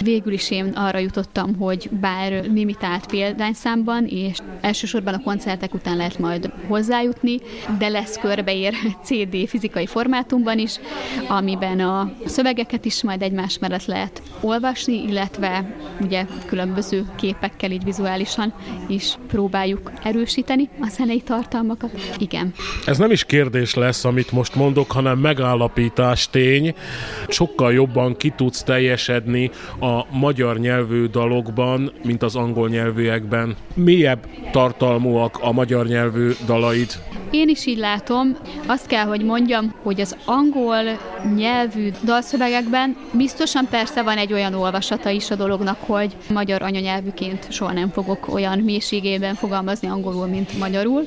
Végül 0.00 0.32
is 0.32 0.50
én 0.50 0.64
arra 0.74 0.98
jutottam, 0.98 1.56
hogy 1.56 1.88
bár 2.00 2.44
limitált 2.44 3.06
példányszámban, 3.06 4.06
és 4.06 4.38
elsősorban 4.60 5.14
a 5.14 5.22
koncertek 5.22 5.74
után 5.74 5.96
lehet 5.96 6.18
majd 6.18 6.52
hozzájutni, 6.68 7.38
de 7.78 7.88
lesz 7.88 8.18
körbeér 8.18 8.74
CD 9.04 9.48
fizikai 9.48 9.86
formátumban 9.86 10.58
is, 10.58 10.78
amiben 11.28 11.80
a 11.80 12.12
szövegeket 12.24 12.84
is 12.84 13.02
majd 13.02 13.22
egymás 13.22 13.58
mellett 13.58 13.84
lehet 13.84 14.22
olvasni, 14.40 15.02
illetve 15.08 15.76
ugye 16.00 16.26
különböző 16.46 17.06
képekkel 17.16 17.70
így 17.70 17.84
vizuálisan 17.84 18.54
is 18.88 19.14
próbáljuk 19.28 19.90
erősíteni 20.02 20.68
a 20.80 20.88
zenei 20.88 21.20
tartalmakat. 21.20 21.90
Igen. 22.18 22.54
Ez 22.86 22.98
nem 22.98 23.10
is 23.10 23.24
kérdés 23.24 23.74
lesz, 23.74 24.04
amit 24.04 24.32
most 24.32 24.54
mondok, 24.54 24.92
hanem 25.02 25.18
megállapítás 25.18 26.30
tény. 26.30 26.74
Sokkal 27.28 27.72
jobban 27.72 28.16
ki 28.16 28.32
tudsz 28.36 28.62
teljesedni 28.62 29.50
a 29.80 30.16
magyar 30.18 30.58
nyelvű 30.58 31.06
dalokban, 31.06 31.92
mint 32.02 32.22
az 32.22 32.36
angol 32.36 32.68
nyelvűekben. 32.68 33.56
Mélyebb 33.74 34.26
tartalmúak 34.52 35.38
a 35.40 35.52
magyar 35.52 35.86
nyelvű 35.86 36.30
dalaid? 36.46 36.92
Én 37.32 37.48
is 37.48 37.66
így 37.66 37.78
látom. 37.78 38.36
Azt 38.66 38.86
kell, 38.86 39.04
hogy 39.04 39.24
mondjam, 39.24 39.74
hogy 39.82 40.00
az 40.00 40.16
angol 40.24 40.82
nyelvű 41.36 41.90
dalszövegekben 42.04 42.96
biztosan 43.12 43.66
persze 43.70 44.02
van 44.02 44.16
egy 44.16 44.32
olyan 44.32 44.54
olvasata 44.54 45.10
is 45.10 45.30
a 45.30 45.34
dolognak, 45.34 45.76
hogy 45.80 46.16
magyar 46.32 46.62
anyanyelvűként 46.62 47.52
soha 47.52 47.72
nem 47.72 47.88
fogok 47.88 48.34
olyan 48.34 48.58
mélységében 48.58 49.34
fogalmazni 49.34 49.88
angolul, 49.88 50.26
mint 50.26 50.58
magyarul. 50.58 51.06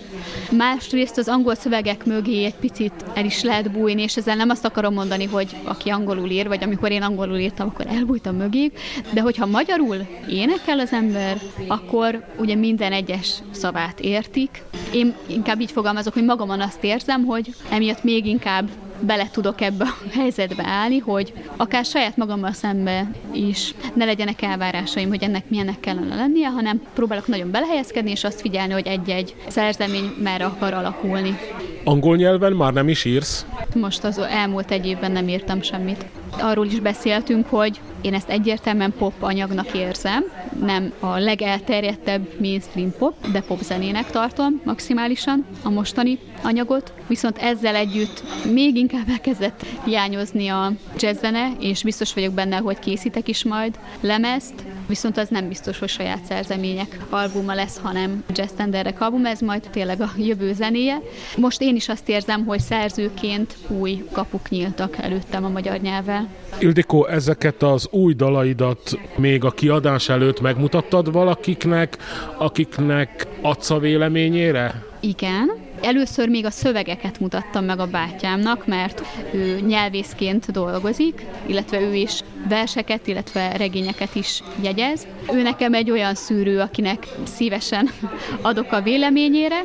Másrészt 0.51 1.17
az 1.17 1.27
angol 1.27 1.55
szövegek 1.55 2.05
mögé 2.05 2.45
egy 2.45 2.55
picit 2.55 2.93
el 3.13 3.25
is 3.25 3.43
lehet 3.43 3.71
bújni, 3.77 4.01
és 4.01 4.17
ezzel 4.17 4.35
nem 4.35 4.49
azt 4.49 4.65
akarom 4.65 4.93
mondani, 4.93 5.25
hogy 5.25 5.55
aki 5.63 5.89
angolul 5.89 6.29
ír, 6.29 6.47
vagy 6.47 6.63
amikor 6.63 6.91
én 6.91 7.01
angolul 7.01 7.37
írtam, 7.37 7.67
akkor 7.67 7.87
elbújtam 7.87 8.35
mögé, 8.35 8.71
de 9.13 9.21
hogyha 9.21 9.45
magyarul 9.45 10.07
énekel 10.29 10.79
az 10.79 10.93
ember, 10.93 11.37
akkor 11.67 12.25
ugye 12.37 12.55
minden 12.55 12.91
egyes 12.91 13.33
szavát 13.51 13.99
értik. 13.99 14.63
Én 14.93 15.15
inkább 15.27 15.61
így 15.61 15.71
fogalmazok, 15.71 16.13
hogy 16.13 16.23
magamon 16.23 16.61
azt 16.61 16.83
érzem, 16.83 17.25
hogy 17.25 17.53
emiatt 17.69 18.03
még 18.03 18.25
inkább 18.25 18.69
bele 18.99 19.29
tudok 19.31 19.61
ebbe 19.61 19.83
a 19.83 20.07
helyzetbe 20.17 20.63
állni, 20.65 20.97
hogy 20.97 21.33
akár 21.55 21.85
saját 21.85 22.17
magammal 22.17 22.51
szembe 22.51 23.11
is 23.33 23.73
ne 23.93 24.05
legyenek 24.05 24.41
elvárásaim, 24.41 25.09
hogy 25.09 25.23
ennek 25.23 25.49
milyennek 25.49 25.79
kellene 25.79 26.15
lennie, 26.15 26.47
hanem 26.47 26.81
próbálok 26.93 27.27
nagyon 27.27 27.51
belehelyezkedni, 27.51 28.11
és 28.11 28.23
azt 28.23 28.41
figyelni, 28.41 28.73
hogy 28.73 28.87
egy-egy 28.87 29.35
szerzemény 29.47 30.13
merre 30.23 30.45
akar 30.45 30.73
alakulni. 30.73 31.37
Angol 31.83 32.15
nyelven 32.15 32.53
már 32.53 32.73
nem 32.73 32.89
is 32.89 33.05
írsz? 33.05 33.45
Most 33.75 34.03
az 34.03 34.17
elmúlt 34.17 34.71
egy 34.71 34.85
évben 34.85 35.11
nem 35.11 35.27
írtam 35.27 35.61
semmit. 35.61 36.05
Arról 36.39 36.65
is 36.65 36.79
beszéltünk, 36.79 37.47
hogy 37.47 37.79
én 38.01 38.13
ezt 38.13 38.29
egyértelműen 38.29 38.93
pop 38.97 39.13
anyagnak 39.19 39.73
érzem, 39.73 40.23
nem 40.59 40.93
a 40.99 41.17
legelterjedtebb 41.17 42.27
mainstream 42.39 42.91
pop, 42.97 43.31
de 43.31 43.41
pop 43.41 43.61
zenének 43.61 44.11
tartom 44.11 44.61
maximálisan 44.65 45.45
a 45.63 45.69
mostani 45.69 46.19
anyagot, 46.43 46.93
viszont 47.07 47.37
ezzel 47.37 47.75
együtt 47.75 48.23
még 48.53 48.75
inkább 48.75 49.09
elkezdett 49.09 49.65
hiányozni 49.83 50.47
a 50.47 50.71
jazzzene, 50.99 51.51
és 51.59 51.83
biztos 51.83 52.13
vagyok 52.13 52.33
benne, 52.33 52.57
hogy 52.57 52.79
készítek 52.79 53.27
is 53.27 53.43
majd 53.43 53.79
lemezt, 54.01 54.53
viszont 54.87 55.17
az 55.17 55.29
nem 55.29 55.47
biztos, 55.47 55.79
hogy 55.79 55.89
saját 55.89 56.23
szerzemények 56.25 56.97
albuma 57.09 57.53
lesz, 57.53 57.79
hanem 57.81 58.23
jazz 58.33 58.51
tenderek 58.51 59.01
album, 59.01 59.25
ez 59.25 59.39
majd 59.39 59.69
tényleg 59.71 60.01
a 60.01 60.11
jövő 60.17 60.53
zenéje. 60.53 61.01
Most 61.37 61.61
én 61.61 61.75
is 61.75 61.89
azt 61.89 62.09
érzem, 62.09 62.45
hogy 62.45 62.59
szerzőként 62.59 63.55
új 63.67 64.03
kapuk 64.11 64.49
nyíltak 64.49 64.97
előttem 64.97 65.43
a 65.43 65.49
magyar 65.49 65.79
nyelvvel. 65.79 66.27
Ildikó, 66.59 67.07
ezeket 67.07 67.63
az 67.63 67.87
új 67.91 68.13
dalaidat 68.13 68.99
még 69.17 69.43
a 69.43 69.51
kiadás 69.51 70.09
előtt 70.09 70.41
megmutattad 70.41 71.11
valakiknek, 71.11 71.97
akiknek 72.37 73.27
adsz 73.41 73.69
a 73.69 73.79
véleményére? 73.79 74.83
Igen, 74.99 75.63
Először 75.81 76.29
még 76.29 76.45
a 76.45 76.49
szövegeket 76.49 77.19
mutattam 77.19 77.65
meg 77.65 77.79
a 77.79 77.87
bátyámnak, 77.87 78.67
mert 78.67 79.01
ő 79.33 79.59
nyelvészként 79.59 80.51
dolgozik, 80.51 81.25
illetve 81.45 81.81
ő 81.81 81.93
is 81.93 82.19
verseket, 82.49 83.07
illetve 83.07 83.57
regényeket 83.57 84.15
is 84.15 84.43
jegyez. 84.61 85.07
Ő 85.33 85.41
nekem 85.41 85.73
egy 85.73 85.91
olyan 85.91 86.15
szűrő, 86.15 86.59
akinek 86.59 87.07
szívesen 87.23 87.89
adok 88.41 88.71
a 88.71 88.81
véleményére. 88.81 89.63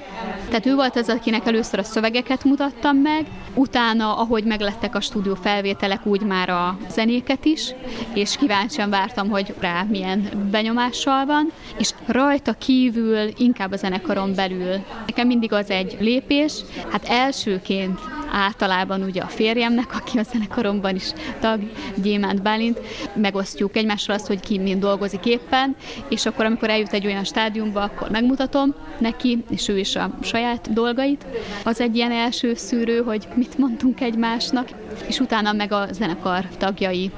Tehát 0.49 0.67
ő 0.67 0.75
volt 0.75 0.97
az, 0.97 1.09
akinek 1.09 1.47
először 1.47 1.79
a 1.79 1.83
szövegeket 1.83 2.45
mutattam 2.45 2.97
meg, 2.97 3.27
utána, 3.55 4.17
ahogy 4.17 4.45
meglettek 4.45 4.95
a 4.95 5.01
stúdió 5.01 5.35
felvételek, 5.35 6.07
úgy 6.07 6.23
már 6.23 6.49
a 6.49 6.79
zenéket 6.89 7.45
is, 7.45 7.75
és 8.15 8.37
kíváncsian 8.37 8.91
vártam, 8.91 9.29
hogy 9.29 9.55
rá 9.61 9.87
milyen 9.91 10.49
benyomással 10.51 11.27
van, 11.27 11.53
és 11.79 11.91
rajta 12.07 12.53
kívül, 12.53 13.29
inkább 13.37 13.73
a 13.73 13.77
zenekaron 13.77 14.35
belül. 14.35 14.85
Nekem 15.07 15.27
mindig 15.27 15.53
az 15.53 15.71
egy 15.71 15.97
lépés, 16.01 16.53
hát 16.91 17.05
elsőként 17.09 18.01
általában 18.31 19.03
ugye 19.03 19.23
a 19.23 19.27
férjemnek, 19.27 19.95
aki 19.95 20.19
a 20.19 20.23
zenekaromban 20.23 20.95
is 20.95 21.13
tag, 21.41 21.61
Gyémánt 22.03 22.43
Bálint, 22.43 22.81
megosztjuk 23.15 23.77
egymással 23.77 24.15
azt, 24.15 24.27
hogy 24.27 24.41
ki 24.41 24.59
mind 24.59 24.81
dolgozik 24.81 25.27
éppen, 25.27 25.77
és 26.09 26.27
akkor, 26.27 26.45
amikor 26.45 26.71
eljut 26.71 26.93
egy 26.93 27.07
olyan 27.07 27.25
stádiumba, 27.25 27.83
akkor 27.83 28.11
megmutatom 28.11 28.75
neki, 28.99 29.45
és 29.51 29.69
ő 29.69 29.79
is 29.79 29.97
a 29.97 30.11
saját 30.23 30.73
dolgait. 30.73 31.27
Az 31.65 31.81
egy 31.81 31.97
ilyen 31.97 32.13
első 32.13 32.55
szűrő, 32.55 33.03
hogy 33.03 33.29
mit 33.35 33.59
mondtunk 33.59 34.01
egymásnak, 34.01 34.69
és 35.07 35.19
utána 35.19 35.53
meg 35.53 35.73
a 35.73 35.87
zenekar 35.93 36.45
tagjai. 36.59 37.11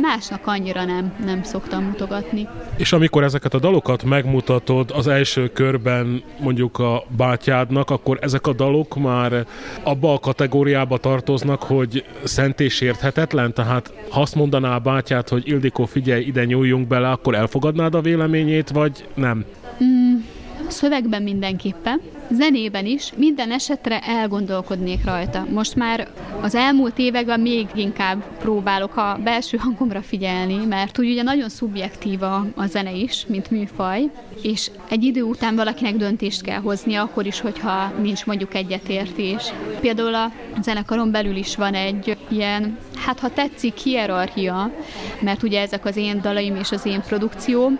Másnak 0.00 0.46
annyira 0.46 0.84
nem, 0.84 1.14
nem 1.24 1.42
szoktam 1.42 1.84
mutogatni. 1.84 2.48
És 2.76 2.92
amikor 2.92 3.22
ezeket 3.22 3.54
a 3.54 3.58
dalokat 3.58 4.02
megmutatod 4.02 4.90
az 4.90 5.06
első 5.06 5.48
körben 5.48 6.22
mondjuk 6.40 6.78
a 6.78 7.04
bátyádnak, 7.16 7.90
akkor 7.90 8.18
ezek 8.20 8.46
a 8.46 8.52
dalok 8.52 8.96
már 8.96 9.46
abba 9.82 10.12
a 10.12 10.18
kategóriába 10.54 10.98
tartoznak, 10.98 11.62
hogy 11.62 12.04
szent 12.24 12.60
és 12.60 12.80
érthetetlen? 12.80 13.52
Tehát 13.52 13.92
ha 14.10 14.20
azt 14.20 14.34
mondaná 14.34 14.74
a 14.74 14.78
bátyád, 14.78 15.28
hogy 15.28 15.48
Ildikó, 15.48 15.84
figyelj, 15.84 16.24
ide 16.24 16.44
nyúljunk 16.44 16.86
bele, 16.86 17.10
akkor 17.10 17.34
elfogadnád 17.34 17.94
a 17.94 18.00
véleményét, 18.00 18.70
vagy 18.70 19.08
nem? 19.14 19.44
Mm, 19.84 20.14
szövegben 20.68 21.22
mindenképpen, 21.22 22.00
zenében 22.30 22.86
is 22.86 23.12
minden 23.16 23.50
esetre 23.50 23.98
elgondolkodnék 24.00 25.04
rajta. 25.04 25.46
Most 25.50 25.74
már 25.74 26.08
az 26.40 26.54
elmúlt 26.54 26.98
években 26.98 27.40
még 27.40 27.66
inkább 27.74 28.24
próbálok 28.38 28.96
a 28.96 29.18
belső 29.24 29.56
hangomra 29.56 30.02
figyelni, 30.02 30.64
mert 30.64 30.98
úgy 30.98 31.10
ugye 31.10 31.22
nagyon 31.22 31.48
szubjektív 31.48 32.22
a, 32.22 32.46
a 32.54 32.66
zene 32.66 32.92
is, 32.92 33.26
mint 33.28 33.50
műfaj, 33.50 34.10
és 34.42 34.70
egy 34.88 35.04
idő 35.04 35.22
után 35.22 35.56
valakinek 35.56 35.96
döntést 35.96 36.42
kell 36.42 36.60
hozni, 36.60 36.94
akkor 36.94 37.26
is, 37.26 37.40
hogyha 37.40 37.92
nincs 38.02 38.26
mondjuk 38.26 38.54
egyetértés. 38.54 39.52
Például 39.80 40.14
a 40.14 40.32
zenekaron 40.62 41.10
belül 41.10 41.36
is 41.36 41.56
van 41.56 41.74
egy 41.74 42.16
ilyen, 42.28 42.78
hát 42.96 43.20
ha 43.20 43.28
tetszik, 43.28 43.76
hierarchia, 43.76 44.70
mert 45.20 45.42
ugye 45.42 45.60
ezek 45.60 45.84
az 45.84 45.96
én 45.96 46.20
dalaim 46.20 46.56
és 46.56 46.70
az 46.70 46.86
én 46.86 47.02
produkcióm, 47.08 47.78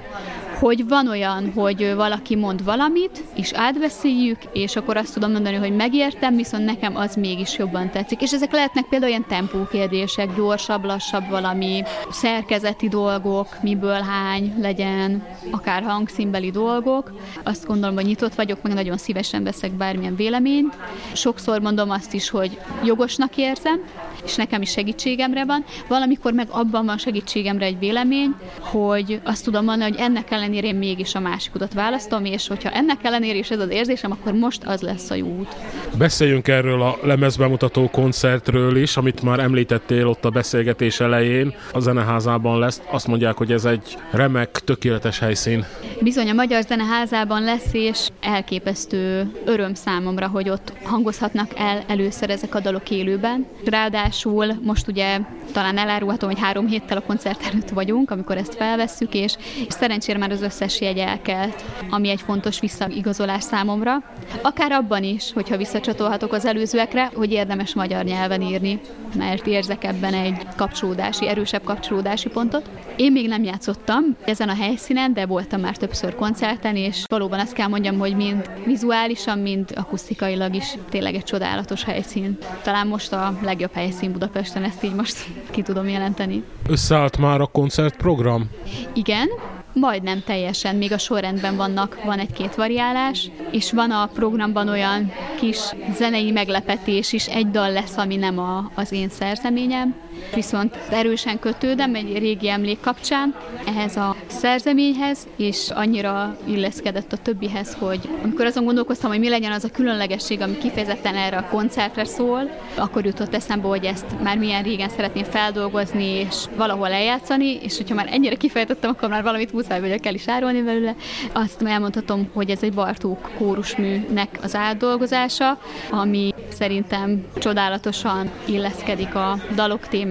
hogy 0.64 0.88
van 0.88 1.08
olyan, 1.08 1.52
hogy 1.54 1.94
valaki 1.94 2.36
mond 2.36 2.64
valamit, 2.64 3.24
és 3.34 3.52
átbeszéljük, 3.52 4.38
és 4.52 4.76
akkor 4.76 4.96
azt 4.96 5.14
tudom 5.14 5.32
mondani, 5.32 5.56
hogy 5.56 5.76
megértem, 5.76 6.36
viszont 6.36 6.64
nekem 6.64 6.96
az 6.96 7.14
mégis 7.14 7.58
jobban 7.58 7.90
tetszik. 7.90 8.22
És 8.22 8.32
ezek 8.32 8.52
lehetnek 8.52 8.84
például 8.84 9.10
ilyen 9.10 9.26
tempókérdések, 9.28 10.34
gyorsabb, 10.36 10.84
lassabb 10.84 11.28
valami, 11.28 11.82
szerkezeti 12.10 12.88
dolgok, 12.88 13.46
miből 13.62 14.00
hány 14.00 14.54
legyen, 14.60 15.26
akár 15.50 15.82
hangszínbeli 15.82 16.50
dolgok. 16.50 17.12
Azt 17.42 17.66
gondolom, 17.66 17.94
hogy 17.94 18.04
nyitott 18.04 18.34
vagyok, 18.34 18.62
meg 18.62 18.74
nagyon 18.74 18.96
szívesen 18.96 19.44
veszek 19.44 19.72
bármilyen 19.72 20.16
véleményt. 20.16 20.76
Sokszor 21.12 21.60
mondom 21.60 21.90
azt 21.90 22.14
is, 22.14 22.30
hogy 22.30 22.58
jogosnak 22.84 23.36
érzem, 23.36 23.80
és 24.24 24.34
nekem 24.34 24.62
is 24.62 24.70
segítségemre 24.70 25.44
van. 25.44 25.64
Valamikor 25.88 26.32
meg 26.32 26.48
abban 26.50 26.86
van 26.86 26.98
segítségemre 26.98 27.64
egy 27.64 27.78
vélemény, 27.78 28.34
hogy 28.60 29.20
azt 29.24 29.44
tudom 29.44 29.64
mondani, 29.64 29.90
hogy 29.90 30.00
ennek 30.00 30.30
ellenére 30.54 30.74
én 30.74 30.88
mégis 30.88 31.14
a 31.14 31.20
másik 31.20 31.54
utat 31.54 31.72
választom, 31.72 32.24
és 32.24 32.48
hogyha 32.48 32.70
ennek 32.70 32.98
ellenére 33.02 33.38
is 33.38 33.50
ez 33.50 33.60
az 33.60 33.70
érzésem, 33.70 34.10
akkor 34.10 34.32
most 34.32 34.64
az 34.64 34.80
lesz 34.80 35.10
a 35.10 35.14
jó 35.14 35.26
út. 35.26 35.56
Beszéljünk 35.98 36.48
erről 36.48 36.82
a 36.82 36.98
lemezbemutató 37.02 37.90
koncertről 37.90 38.76
is, 38.76 38.96
amit 38.96 39.22
már 39.22 39.38
említettél 39.38 40.06
ott 40.06 40.24
a 40.24 40.30
beszélgetés 40.30 41.00
elején. 41.00 41.54
A 41.72 41.80
zeneházában 41.80 42.58
lesz. 42.58 42.82
Azt 42.90 43.06
mondják, 43.06 43.36
hogy 43.36 43.52
ez 43.52 43.64
egy 43.64 43.96
remek, 44.10 44.50
tökéletes 44.50 45.18
helyszín. 45.18 45.64
Bizony 46.00 46.30
a 46.30 46.32
Magyar 46.32 46.62
Zeneházában 46.62 47.42
lesz, 47.42 47.72
és 47.72 48.08
elképesztő 48.20 49.30
öröm 49.44 49.74
számomra, 49.74 50.28
hogy 50.28 50.48
ott 50.48 50.72
hangozhatnak 50.82 51.50
el 51.56 51.84
először 51.86 52.30
ezek 52.30 52.54
a 52.54 52.60
dalok 52.60 52.90
élőben. 52.90 53.46
Ráadásul 53.64 54.46
most 54.62 54.88
ugye 54.88 55.18
talán 55.52 55.78
elárulhatom, 55.78 56.30
hogy 56.30 56.40
három 56.40 56.66
héttel 56.66 56.96
a 56.96 57.00
koncert 57.06 57.46
előtt 57.50 57.68
vagyunk, 57.68 58.10
amikor 58.10 58.36
ezt 58.36 58.54
felvesszük, 58.54 59.14
és, 59.14 59.36
és 59.66 59.72
szerencsére 59.74 60.18
már 60.18 60.30
az 60.30 60.42
összes 60.44 60.80
jegy 60.80 60.98
elkelt, 60.98 61.64
ami 61.90 62.08
egy 62.08 62.20
fontos 62.20 62.60
visszaigazolás 62.60 63.42
számomra. 63.42 64.02
Akár 64.42 64.72
abban 64.72 65.02
is, 65.02 65.32
hogyha 65.32 65.56
visszacsatolhatok 65.56 66.32
az 66.32 66.46
előzőekre, 66.46 67.10
hogy 67.14 67.32
érdemes 67.32 67.74
magyar 67.74 68.04
nyelven 68.04 68.42
írni, 68.42 68.80
mert 69.16 69.46
érzek 69.46 69.84
ebben 69.84 70.14
egy 70.14 70.46
kapcsolódási, 70.56 71.28
erősebb 71.28 71.64
kapcsolódási 71.64 72.28
pontot. 72.28 72.70
Én 72.96 73.12
még 73.12 73.28
nem 73.28 73.42
játszottam 73.42 74.16
ezen 74.24 74.48
a 74.48 74.54
helyszínen, 74.54 75.12
de 75.12 75.26
voltam 75.26 75.60
már 75.60 75.76
többször 75.76 76.14
koncerten, 76.14 76.76
és 76.76 77.04
valóban 77.06 77.40
azt 77.40 77.52
kell 77.52 77.68
mondjam, 77.68 77.98
hogy 77.98 78.16
mind 78.16 78.50
vizuálisan, 78.64 79.38
mind 79.38 79.72
akusztikailag 79.74 80.54
is 80.54 80.74
tényleg 80.88 81.14
egy 81.14 81.24
csodálatos 81.24 81.84
helyszín. 81.84 82.38
Talán 82.62 82.86
most 82.86 83.12
a 83.12 83.38
legjobb 83.42 83.72
helyszín 83.72 84.12
Budapesten, 84.12 84.64
ezt 84.64 84.82
így 84.82 84.94
most 84.94 85.26
ki 85.50 85.62
tudom 85.62 85.88
jelenteni. 85.88 86.42
Összeállt 86.68 87.18
már 87.18 87.40
a 87.40 87.46
koncertprogram? 87.46 88.50
Igen, 88.92 89.28
majdnem 89.74 90.22
teljesen, 90.24 90.76
még 90.76 90.92
a 90.92 90.98
sorrendben 90.98 91.56
vannak, 91.56 92.00
van 92.04 92.18
egy-két 92.18 92.54
variálás, 92.54 93.30
és 93.50 93.72
van 93.72 93.90
a 93.90 94.06
programban 94.06 94.68
olyan 94.68 95.12
kis 95.36 95.58
zenei 95.96 96.30
meglepetés 96.30 97.12
is, 97.12 97.26
egy 97.26 97.50
dal 97.50 97.72
lesz, 97.72 97.96
ami 97.96 98.16
nem 98.16 98.38
a, 98.38 98.70
az 98.74 98.92
én 98.92 99.08
szerzeményem, 99.08 99.94
viszont 100.34 100.78
erősen 100.90 101.38
kötődem 101.38 101.94
egy 101.94 102.18
régi 102.18 102.48
emlék 102.48 102.80
kapcsán 102.80 103.34
ehhez 103.66 103.96
a 103.96 104.16
szerzeményhez, 104.26 105.26
és 105.36 105.70
annyira 105.74 106.36
illeszkedett 106.44 107.12
a 107.12 107.16
többihez, 107.16 107.76
hogy 107.78 108.08
amikor 108.22 108.46
azon 108.46 108.64
gondolkoztam, 108.64 109.10
hogy 109.10 109.18
mi 109.18 109.28
legyen 109.28 109.52
az 109.52 109.64
a 109.64 109.70
különlegesség, 109.70 110.40
ami 110.40 110.58
kifejezetten 110.58 111.16
erre 111.16 111.36
a 111.36 111.48
koncertre 111.48 112.04
szól, 112.04 112.50
akkor 112.76 113.04
jutott 113.04 113.34
eszembe, 113.34 113.68
hogy 113.68 113.84
ezt 113.84 114.06
már 114.22 114.38
milyen 114.38 114.62
régen 114.62 114.88
szeretném 114.88 115.24
feldolgozni, 115.24 116.04
és 116.04 116.34
valahol 116.56 116.90
eljátszani, 116.90 117.58
és 117.62 117.76
hogyha 117.76 117.94
már 117.94 118.08
ennyire 118.10 118.34
kifejtettem, 118.34 118.90
akkor 118.90 119.08
már 119.08 119.22
valamit 119.22 119.52
muszáj 119.52 119.80
vagyok 119.80 120.06
el 120.06 120.14
is 120.14 120.28
árulni 120.28 120.62
belőle. 120.62 120.94
Azt 121.32 121.62
elmondhatom, 121.62 122.30
hogy 122.32 122.50
ez 122.50 122.62
egy 122.62 122.72
Bartók 122.72 123.30
kórusműnek 123.38 124.38
az 124.42 124.54
átdolgozása, 124.54 125.58
ami 125.90 126.34
szerintem 126.48 127.24
csodálatosan 127.38 128.30
illeszkedik 128.44 129.14
a 129.14 129.38
dalok 129.54 129.88
témájához. 129.88 130.03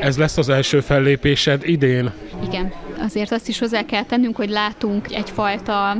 Ez 0.00 0.18
lesz 0.18 0.36
az 0.36 0.48
első 0.48 0.80
fellépésed 0.80 1.68
idén? 1.68 2.12
Igen. 2.46 2.72
Azért 2.98 3.32
azt 3.32 3.48
is 3.48 3.58
hozzá 3.58 3.84
kell 3.84 4.04
tennünk, 4.04 4.36
hogy 4.36 4.50
látunk 4.50 5.12
egyfajta, 5.12 5.96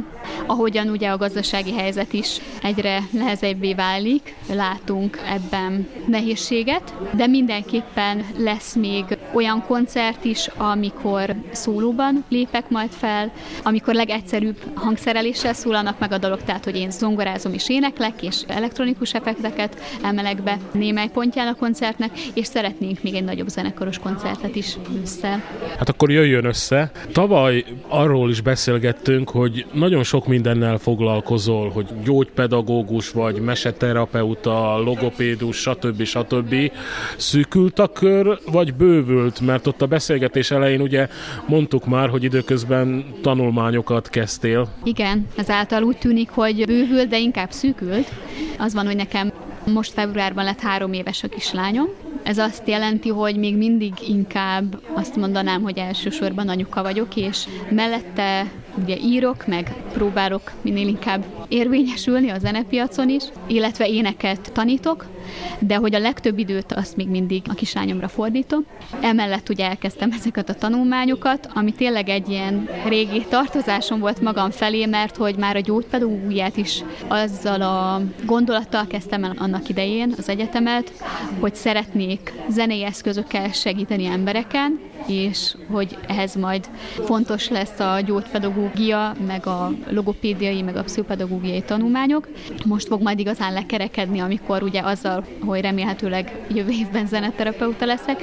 ahogyan 0.46 0.88
ugye 0.88 1.08
a 1.08 1.16
gazdasági 1.16 1.72
helyzet 1.72 2.12
is 2.12 2.40
egyre 2.62 2.98
nehezebbé 3.10 3.74
válik, 3.74 4.34
látunk 4.52 5.18
ebben 5.26 5.88
nehézséget, 6.06 6.94
de 7.12 7.26
mindenképpen 7.26 8.24
lesz 8.36 8.74
még 8.74 9.04
olyan 9.32 9.64
koncert 9.66 10.24
is, 10.24 10.48
amikor 10.56 11.34
szólóban 11.52 12.24
lépek 12.28 12.70
majd 12.70 12.90
fel, 12.90 13.32
amikor 13.62 13.94
legegyszerűbb 13.94 14.56
hangszereléssel 14.74 15.52
szólalnak 15.52 15.98
meg 15.98 16.12
a 16.12 16.18
dolog, 16.18 16.42
tehát 16.42 16.64
hogy 16.64 16.76
én 16.76 16.90
zongorázom 16.90 17.52
és 17.52 17.68
éneklek, 17.68 18.22
és 18.22 18.42
elektronikus 18.46 19.14
effekteket 19.14 19.80
emelek 20.02 20.42
be 20.42 20.58
némely 20.72 21.08
pontján 21.08 21.46
a 21.46 21.54
koncertnek, 21.54 22.10
és 22.34 22.46
szeretnénk 22.46 23.02
még 23.02 23.14
egy 23.14 23.24
nagyobb 23.24 23.48
zenekaros 23.48 23.98
koncertet 23.98 24.56
is 24.56 24.76
össze. 25.02 25.42
Hát 25.78 25.88
akkor 25.88 26.10
jöjjön 26.10 26.44
össze. 26.44 26.90
Tavaly 27.12 27.64
arról 27.88 28.30
is 28.30 28.40
beszélgettünk, 28.40 29.30
hogy 29.30 29.66
nagyon 29.72 30.02
sok 30.02 30.13
mindennel 30.22 30.78
foglalkozol, 30.78 31.70
hogy 31.70 31.86
gyógypedagógus 32.04 33.10
vagy, 33.10 33.40
meseterapeuta, 33.40 34.78
logopédus, 34.78 35.56
stb. 35.56 36.02
stb. 36.02 36.54
Szűkült 37.16 37.78
a 37.78 37.88
kör, 37.88 38.38
vagy 38.52 38.74
bővült? 38.74 39.40
Mert 39.40 39.66
ott 39.66 39.82
a 39.82 39.86
beszélgetés 39.86 40.50
elején 40.50 40.80
ugye 40.80 41.08
mondtuk 41.46 41.86
már, 41.86 42.08
hogy 42.08 42.24
időközben 42.24 43.04
tanulmányokat 43.22 44.08
kezdtél. 44.08 44.68
Igen, 44.84 45.26
ezáltal 45.36 45.82
úgy 45.82 45.98
tűnik, 45.98 46.30
hogy 46.30 46.66
bővült, 46.66 47.08
de 47.08 47.18
inkább 47.18 47.50
szűkült. 47.50 48.12
Az 48.58 48.74
van, 48.74 48.86
hogy 48.86 48.96
nekem 48.96 49.32
most 49.66 49.92
februárban 49.92 50.44
lett 50.44 50.60
három 50.60 50.92
éves 50.92 51.22
a 51.22 51.28
kislányom, 51.28 51.86
ez 52.24 52.38
azt 52.38 52.68
jelenti, 52.68 53.08
hogy 53.08 53.36
még 53.36 53.56
mindig 53.56 53.92
inkább 54.08 54.80
azt 54.94 55.16
mondanám, 55.16 55.62
hogy 55.62 55.78
elsősorban 55.78 56.48
anyuka 56.48 56.82
vagyok, 56.82 57.16
és 57.16 57.44
mellette 57.70 58.46
ugye 58.82 58.96
írok, 58.96 59.46
meg 59.46 59.74
próbálok 59.92 60.52
minél 60.62 60.88
inkább 60.88 61.24
érvényesülni 61.48 62.30
a 62.30 62.38
zenepiacon 62.38 63.08
is, 63.08 63.22
illetve 63.46 63.88
éneket 63.88 64.52
tanítok, 64.52 65.06
de 65.58 65.76
hogy 65.76 65.94
a 65.94 65.98
legtöbb 65.98 66.38
időt 66.38 66.72
azt 66.72 66.96
még 66.96 67.08
mindig 67.08 67.42
a 67.48 67.54
kislányomra 67.54 68.08
fordítom. 68.08 68.64
Emellett 69.00 69.48
ugye 69.48 69.68
elkezdtem 69.68 70.12
ezeket 70.12 70.48
a 70.48 70.54
tanulmányokat, 70.54 71.48
ami 71.54 71.72
tényleg 71.72 72.08
egy 72.08 72.28
ilyen 72.28 72.68
régi 72.86 73.24
tartozásom 73.28 74.00
volt 74.00 74.20
magam 74.20 74.50
felé, 74.50 74.86
mert 74.86 75.16
hogy 75.16 75.36
már 75.36 75.56
a 75.56 75.60
gyógypedagógiát 75.60 76.56
is 76.56 76.82
azzal 77.08 77.62
a 77.62 78.02
gondolattal 78.24 78.86
kezdtem 78.86 79.24
el 79.24 79.34
annak 79.38 79.68
idején 79.68 80.14
az 80.18 80.28
egyetemet, 80.28 80.92
hogy 81.40 81.54
szeretnék 81.54 82.32
zenei 82.48 82.84
eszközökkel 82.84 83.52
segíteni 83.52 84.04
embereken, 84.04 84.80
és 85.06 85.54
hogy 85.70 85.98
ehhez 86.06 86.34
majd 86.34 86.68
fontos 87.04 87.48
lesz 87.48 87.80
a 87.80 88.00
gyógypedagógia, 88.00 89.14
meg 89.26 89.46
a 89.46 89.72
logopédiai, 89.90 90.62
meg 90.62 90.76
a 90.76 90.82
pszichopedagógiai 90.82 91.62
tanulmányok. 91.62 92.28
Most 92.64 92.86
fog 92.86 93.02
majd 93.02 93.18
igazán 93.18 93.52
lekerekedni, 93.52 94.18
amikor 94.18 94.62
ugye 94.62 94.80
azzal, 94.80 95.24
hogy 95.40 95.60
remélhetőleg 95.60 96.46
jövő 96.54 96.70
évben 96.70 97.06
zeneterapeuta 97.06 97.86
leszek, 97.86 98.22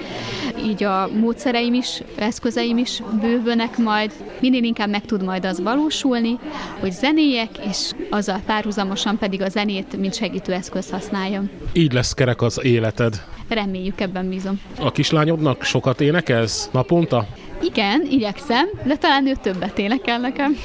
így 0.65 0.83
a 0.83 1.09
módszereim 1.19 1.73
is, 1.73 2.01
eszközeim 2.15 2.77
is 2.77 3.01
bővönek 3.21 3.77
majd, 3.77 4.11
minél 4.39 4.63
inkább 4.63 4.89
meg 4.89 5.05
tud 5.05 5.23
majd 5.23 5.45
az 5.45 5.61
valósulni, 5.61 6.39
hogy 6.79 6.91
zenéjek, 6.91 7.49
és 7.69 7.91
azzal 8.09 8.41
párhuzamosan 8.45 9.17
pedig 9.17 9.41
a 9.41 9.49
zenét, 9.49 9.97
mint 9.97 10.13
segítő 10.13 10.53
eszköz 10.53 10.89
használjam. 10.89 11.49
Így 11.73 11.93
lesz 11.93 12.13
kerek 12.13 12.41
az 12.41 12.63
életed. 12.63 13.23
Reméljük, 13.53 14.01
ebben 14.01 14.29
bízom. 14.29 14.59
A 14.79 14.91
kislányodnak 14.91 15.63
sokat 15.63 16.01
énekelsz 16.01 16.69
naponta? 16.71 17.27
Igen, 17.61 18.07
igyekszem, 18.09 18.67
de 18.85 18.95
talán 18.95 19.27
ő 19.27 19.33
többet 19.41 19.77
énekel 19.77 20.19
nekem. 20.19 20.57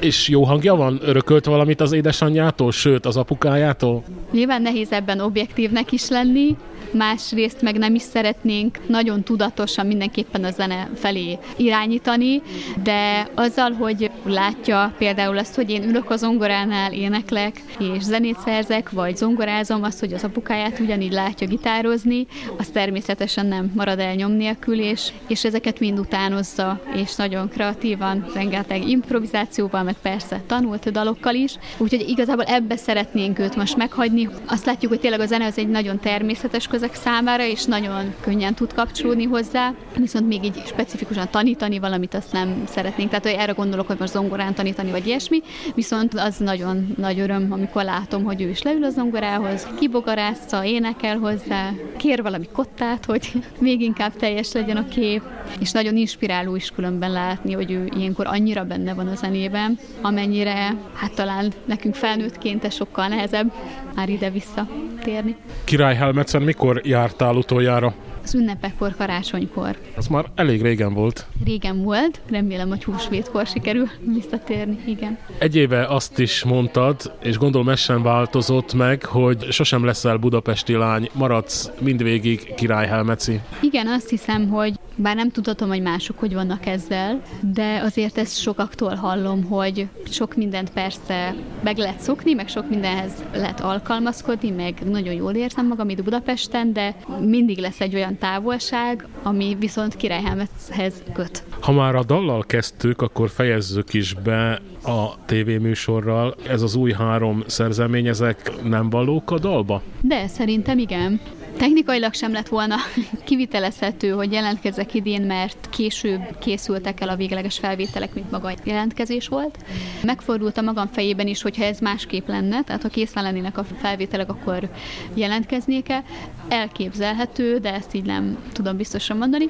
És 0.00 0.28
jó 0.28 0.44
hangja 0.44 0.74
van? 0.74 1.00
Örökölt 1.02 1.44
valamit 1.44 1.80
az 1.80 1.92
édesanyjától, 1.92 2.72
sőt 2.72 3.06
az 3.06 3.16
apukájától? 3.16 4.02
Nyilván 4.32 4.62
nehéz 4.62 4.92
ebben 4.92 5.20
objektívnek 5.20 5.92
is 5.92 6.08
lenni, 6.08 6.56
másrészt 6.92 7.62
meg 7.62 7.78
nem 7.78 7.94
is 7.94 8.02
szeretnénk 8.02 8.78
nagyon 8.86 9.22
tudatosan 9.22 9.86
mindenképpen 9.86 10.44
a 10.44 10.50
zene 10.50 10.90
felé 10.94 11.38
irányítani, 11.56 12.42
de 12.82 13.28
azzal, 13.34 13.72
hogy 13.72 14.10
látja 14.24 14.94
például 14.98 15.38
azt, 15.38 15.54
hogy 15.54 15.70
én 15.70 15.82
ülök 15.82 16.10
a 16.10 16.16
zongoránál, 16.16 16.92
éneklek, 16.92 17.62
és 17.78 18.02
zenét 18.02 18.38
szerzek, 18.44 18.90
vagy 18.90 19.16
zongorázom, 19.16 19.82
azt, 19.82 20.00
hogy 20.00 20.12
az 20.12 20.24
apukáját 20.24 20.78
ugyanígy 20.78 21.12
látja 21.12 21.46
gitározni, 21.46 22.26
az 22.58 22.68
természetesen 22.68 23.46
nem 23.46 23.72
marad 23.74 23.98
el 23.98 24.14
nyom 24.14 24.32
nélkül, 24.32 24.80
és, 24.80 25.12
és 25.26 25.44
ezeket 25.44 25.80
mind 25.80 25.98
utánozza, 25.98 26.80
és 26.94 27.14
nagyon 27.14 27.48
kreatívan, 27.48 28.26
rengeteg 28.34 28.88
improvizációval, 28.88 29.82
meg 29.82 29.96
persze 30.02 30.42
tanult 30.46 30.90
dalokkal 30.90 31.34
is, 31.34 31.54
úgyhogy 31.76 32.08
igazából 32.08 32.44
ebbe 32.44 32.76
szeretnénk 32.76 33.38
őt 33.38 33.56
most 33.56 33.76
meghagyni. 33.76 34.28
Azt 34.46 34.64
látjuk, 34.64 34.90
hogy 34.90 35.00
tényleg 35.00 35.20
a 35.20 35.26
zene 35.26 35.46
az 35.46 35.58
egy 35.58 35.68
nagyon 35.68 36.00
természetes 36.00 36.66
közeg 36.78 36.94
számára, 36.94 37.44
és 37.44 37.64
nagyon 37.64 38.14
könnyen 38.20 38.54
tud 38.54 38.74
kapcsolódni 38.74 39.24
hozzá, 39.24 39.72
viszont 39.96 40.26
még 40.26 40.44
így 40.44 40.62
specifikusan 40.66 41.28
tanítani 41.30 41.78
valamit 41.78 42.14
azt 42.14 42.32
nem 42.32 42.62
szeretnénk. 42.66 43.08
Tehát 43.10 43.24
hogy 43.24 43.36
erre 43.38 43.52
gondolok, 43.52 43.86
hogy 43.86 43.96
most 43.98 44.12
zongorán 44.12 44.54
tanítani, 44.54 44.90
vagy 44.90 45.06
ilyesmi, 45.06 45.42
viszont 45.74 46.14
az 46.14 46.36
nagyon 46.36 46.94
nagy 46.96 47.18
öröm, 47.20 47.52
amikor 47.52 47.84
látom, 47.84 48.24
hogy 48.24 48.42
ő 48.42 48.48
is 48.48 48.62
leül 48.62 48.84
a 48.84 48.90
zongorához, 48.90 49.66
kibogarázza, 49.78 50.64
énekel 50.64 51.18
hozzá, 51.18 51.70
kér 51.96 52.22
valami 52.22 52.48
kottát, 52.52 53.04
hogy 53.04 53.32
még 53.58 53.80
inkább 53.80 54.16
teljes 54.16 54.52
legyen 54.52 54.76
a 54.76 54.88
kép, 54.88 55.22
és 55.60 55.70
nagyon 55.70 55.96
inspiráló 55.96 56.56
is 56.56 56.70
különben 56.70 57.12
látni, 57.12 57.52
hogy 57.52 57.70
ő 57.70 57.90
ilyenkor 57.96 58.26
annyira 58.26 58.64
benne 58.64 58.94
van 58.94 59.08
a 59.08 59.14
zenében, 59.14 59.78
amennyire 60.00 60.74
hát 60.94 61.14
talán 61.14 61.52
nekünk 61.64 61.94
felnőttként 61.94 62.72
sokkal 62.72 63.08
nehezebb 63.08 63.52
már 63.94 64.08
ide-vissza 64.08 64.66
térni. 65.08 65.36
Király 65.64 65.94
Helmetsen 65.94 66.42
mikor 66.42 66.80
jártál 66.84 67.36
utoljára? 67.36 67.94
Az 68.28 68.34
ünnepekkor, 68.34 68.94
karácsonykor. 68.96 69.78
Az 69.96 70.06
már 70.06 70.24
elég 70.34 70.62
régen 70.62 70.94
volt. 70.94 71.26
Régen 71.44 71.82
volt, 71.82 72.20
remélem, 72.30 72.68
hogy 72.68 72.84
húsvétkor 72.84 73.46
sikerül 73.46 73.88
visszatérni, 74.00 74.78
igen. 74.86 75.18
Egy 75.38 75.56
éve 75.56 75.86
azt 75.86 76.18
is 76.18 76.44
mondtad, 76.44 77.12
és 77.22 77.38
gondolom 77.38 77.68
ez 77.68 77.78
sem 77.78 78.02
változott 78.02 78.74
meg, 78.74 79.04
hogy 79.04 79.52
sosem 79.52 79.84
leszel 79.84 80.16
budapesti 80.16 80.72
lány, 80.72 81.08
maradsz 81.12 81.70
mindvégig 81.80 82.54
király 82.54 82.86
Helmeci. 82.86 83.40
Igen, 83.60 83.86
azt 83.86 84.08
hiszem, 84.08 84.48
hogy 84.48 84.74
bár 85.00 85.16
nem 85.16 85.30
tudhatom, 85.30 85.68
hogy 85.68 85.82
mások 85.82 86.18
hogy 86.18 86.34
vannak 86.34 86.66
ezzel, 86.66 87.22
de 87.40 87.80
azért 87.84 88.18
ezt 88.18 88.40
sokaktól 88.40 88.94
hallom, 88.94 89.44
hogy 89.44 89.88
sok 90.10 90.36
mindent 90.36 90.70
persze 90.70 91.34
meg 91.62 91.76
lehet 91.76 92.00
szokni, 92.00 92.34
meg 92.34 92.48
sok 92.48 92.68
mindenhez 92.68 93.12
lehet 93.32 93.60
alkalmazkodni, 93.60 94.50
meg 94.50 94.74
nagyon 94.90 95.14
jól 95.14 95.34
érzem 95.34 95.66
magam 95.66 95.88
itt 95.88 96.02
Budapesten, 96.02 96.72
de 96.72 96.94
mindig 97.20 97.58
lesz 97.58 97.80
egy 97.80 97.94
olyan 97.94 98.17
távolság, 98.18 99.06
ami 99.22 99.56
viszont 99.58 99.96
Királyhelmethez 99.96 101.02
köt. 101.12 101.44
Ha 101.60 101.72
már 101.72 101.94
a 101.94 102.04
dallal 102.04 102.44
kezdtük, 102.46 103.02
akkor 103.02 103.30
fejezzük 103.30 103.94
is 103.94 104.14
be 104.14 104.60
a 104.82 105.24
tévéműsorral. 105.26 106.34
Ez 106.48 106.62
az 106.62 106.74
új 106.74 106.92
három 106.92 107.42
szerzemény, 107.46 108.06
ezek 108.06 108.52
nem 108.62 108.90
valók 108.90 109.30
a 109.30 109.38
dalba? 109.38 109.82
De 110.00 110.26
szerintem 110.26 110.78
igen. 110.78 111.20
Technikailag 111.58 112.14
sem 112.14 112.32
lett 112.32 112.48
volna 112.48 112.76
kivitelezhető, 113.24 114.10
hogy 114.10 114.32
jelentkezzek 114.32 114.94
idén, 114.94 115.22
mert 115.22 115.68
később 115.70 116.38
készültek 116.38 117.00
el 117.00 117.08
a 117.08 117.16
végleges 117.16 117.58
felvételek, 117.58 118.14
mint 118.14 118.30
maga 118.30 118.48
a 118.48 118.54
jelentkezés 118.64 119.28
volt. 119.28 119.58
Megfordult 120.02 120.58
a 120.58 120.62
magam 120.62 120.86
fejében 120.86 121.26
is, 121.26 121.42
hogyha 121.42 121.64
ez 121.64 121.78
másképp 121.78 122.28
lenne, 122.28 122.62
tehát 122.62 122.82
ha 122.82 122.88
készen 122.88 123.22
lennének 123.22 123.58
a 123.58 123.64
felvételek, 123.64 124.28
akkor 124.28 124.70
jelentkeznék-e. 125.14 126.04
Elképzelhető, 126.48 127.58
de 127.58 127.74
ezt 127.74 127.94
így 127.94 128.04
nem 128.04 128.38
tudom 128.52 128.76
biztosan 128.76 129.16
mondani. 129.16 129.48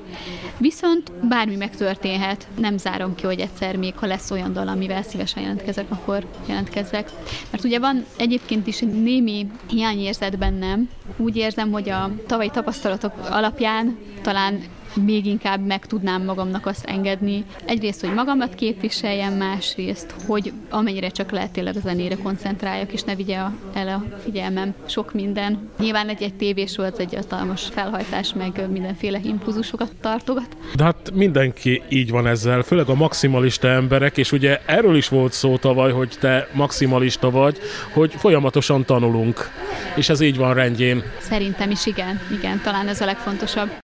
Viszont 0.58 1.12
bármi 1.28 1.56
megtörténhet, 1.56 2.46
nem 2.58 2.78
zárom 2.78 3.14
ki, 3.14 3.26
hogy 3.26 3.40
egyszer 3.40 3.76
még, 3.76 3.94
ha 3.96 4.06
lesz 4.06 4.30
olyan 4.30 4.52
dal, 4.52 4.68
amivel 4.68 5.02
szívesen 5.02 5.42
jelentkezek, 5.42 5.86
akkor 5.88 6.26
jelentkezzek. 6.46 7.10
Mert 7.50 7.64
ugye 7.64 7.78
van 7.78 8.04
egyébként 8.16 8.66
is 8.66 8.78
némi 8.80 9.46
hiányérzet 9.66 10.38
bennem. 10.38 10.88
Úgy 11.16 11.36
érzem, 11.36 11.70
hogy 11.70 11.88
a 11.88 11.97
a 12.02 12.10
tavalyi 12.26 12.50
tapasztalatok 12.50 13.12
alapján 13.30 13.98
talán 14.22 14.62
még 14.94 15.26
inkább 15.26 15.66
meg 15.66 15.86
tudnám 15.86 16.24
magamnak 16.24 16.66
azt 16.66 16.84
engedni. 16.84 17.44
Egyrészt, 17.64 18.00
hogy 18.00 18.14
magamat 18.14 18.54
képviseljem, 18.54 19.34
másrészt, 19.34 20.14
hogy 20.26 20.52
amennyire 20.70 21.08
csak 21.08 21.30
lehet 21.30 21.50
tényleg 21.50 21.76
a 21.76 21.80
zenére 21.80 22.16
koncentráljak, 22.16 22.92
és 22.92 23.02
ne 23.02 23.14
vigye 23.14 23.38
el 23.74 23.88
a 23.88 24.04
figyelmem 24.22 24.74
sok 24.86 25.14
minden. 25.14 25.70
Nyilván 25.78 26.08
egy, 26.08 26.22
egy 26.22 26.34
tévés 26.34 26.76
volt, 26.76 26.98
egy 26.98 27.14
hatalmas 27.14 27.62
felhajtás, 27.72 28.34
meg 28.34 28.70
mindenféle 28.70 29.20
impulzusokat 29.24 29.92
tartogat. 30.00 30.56
De 30.74 30.84
hát 30.84 31.10
mindenki 31.14 31.82
így 31.88 32.10
van 32.10 32.26
ezzel, 32.26 32.62
főleg 32.62 32.88
a 32.88 32.94
maximalista 32.94 33.68
emberek, 33.68 34.16
és 34.16 34.32
ugye 34.32 34.60
erről 34.66 34.96
is 34.96 35.08
volt 35.08 35.32
szó 35.32 35.56
tavaly, 35.56 35.92
hogy 35.92 36.16
te 36.20 36.48
maximalista 36.52 37.30
vagy, 37.30 37.58
hogy 37.92 38.14
folyamatosan 38.16 38.84
tanulunk, 38.84 39.50
és 39.96 40.08
ez 40.08 40.20
így 40.20 40.36
van 40.36 40.54
rendjén. 40.54 41.02
Szerintem 41.20 41.70
is 41.70 41.86
igen, 41.86 42.20
igen, 42.38 42.60
talán 42.62 42.88
ez 42.88 43.00
a 43.00 43.04
legfontosabb. 43.04 43.86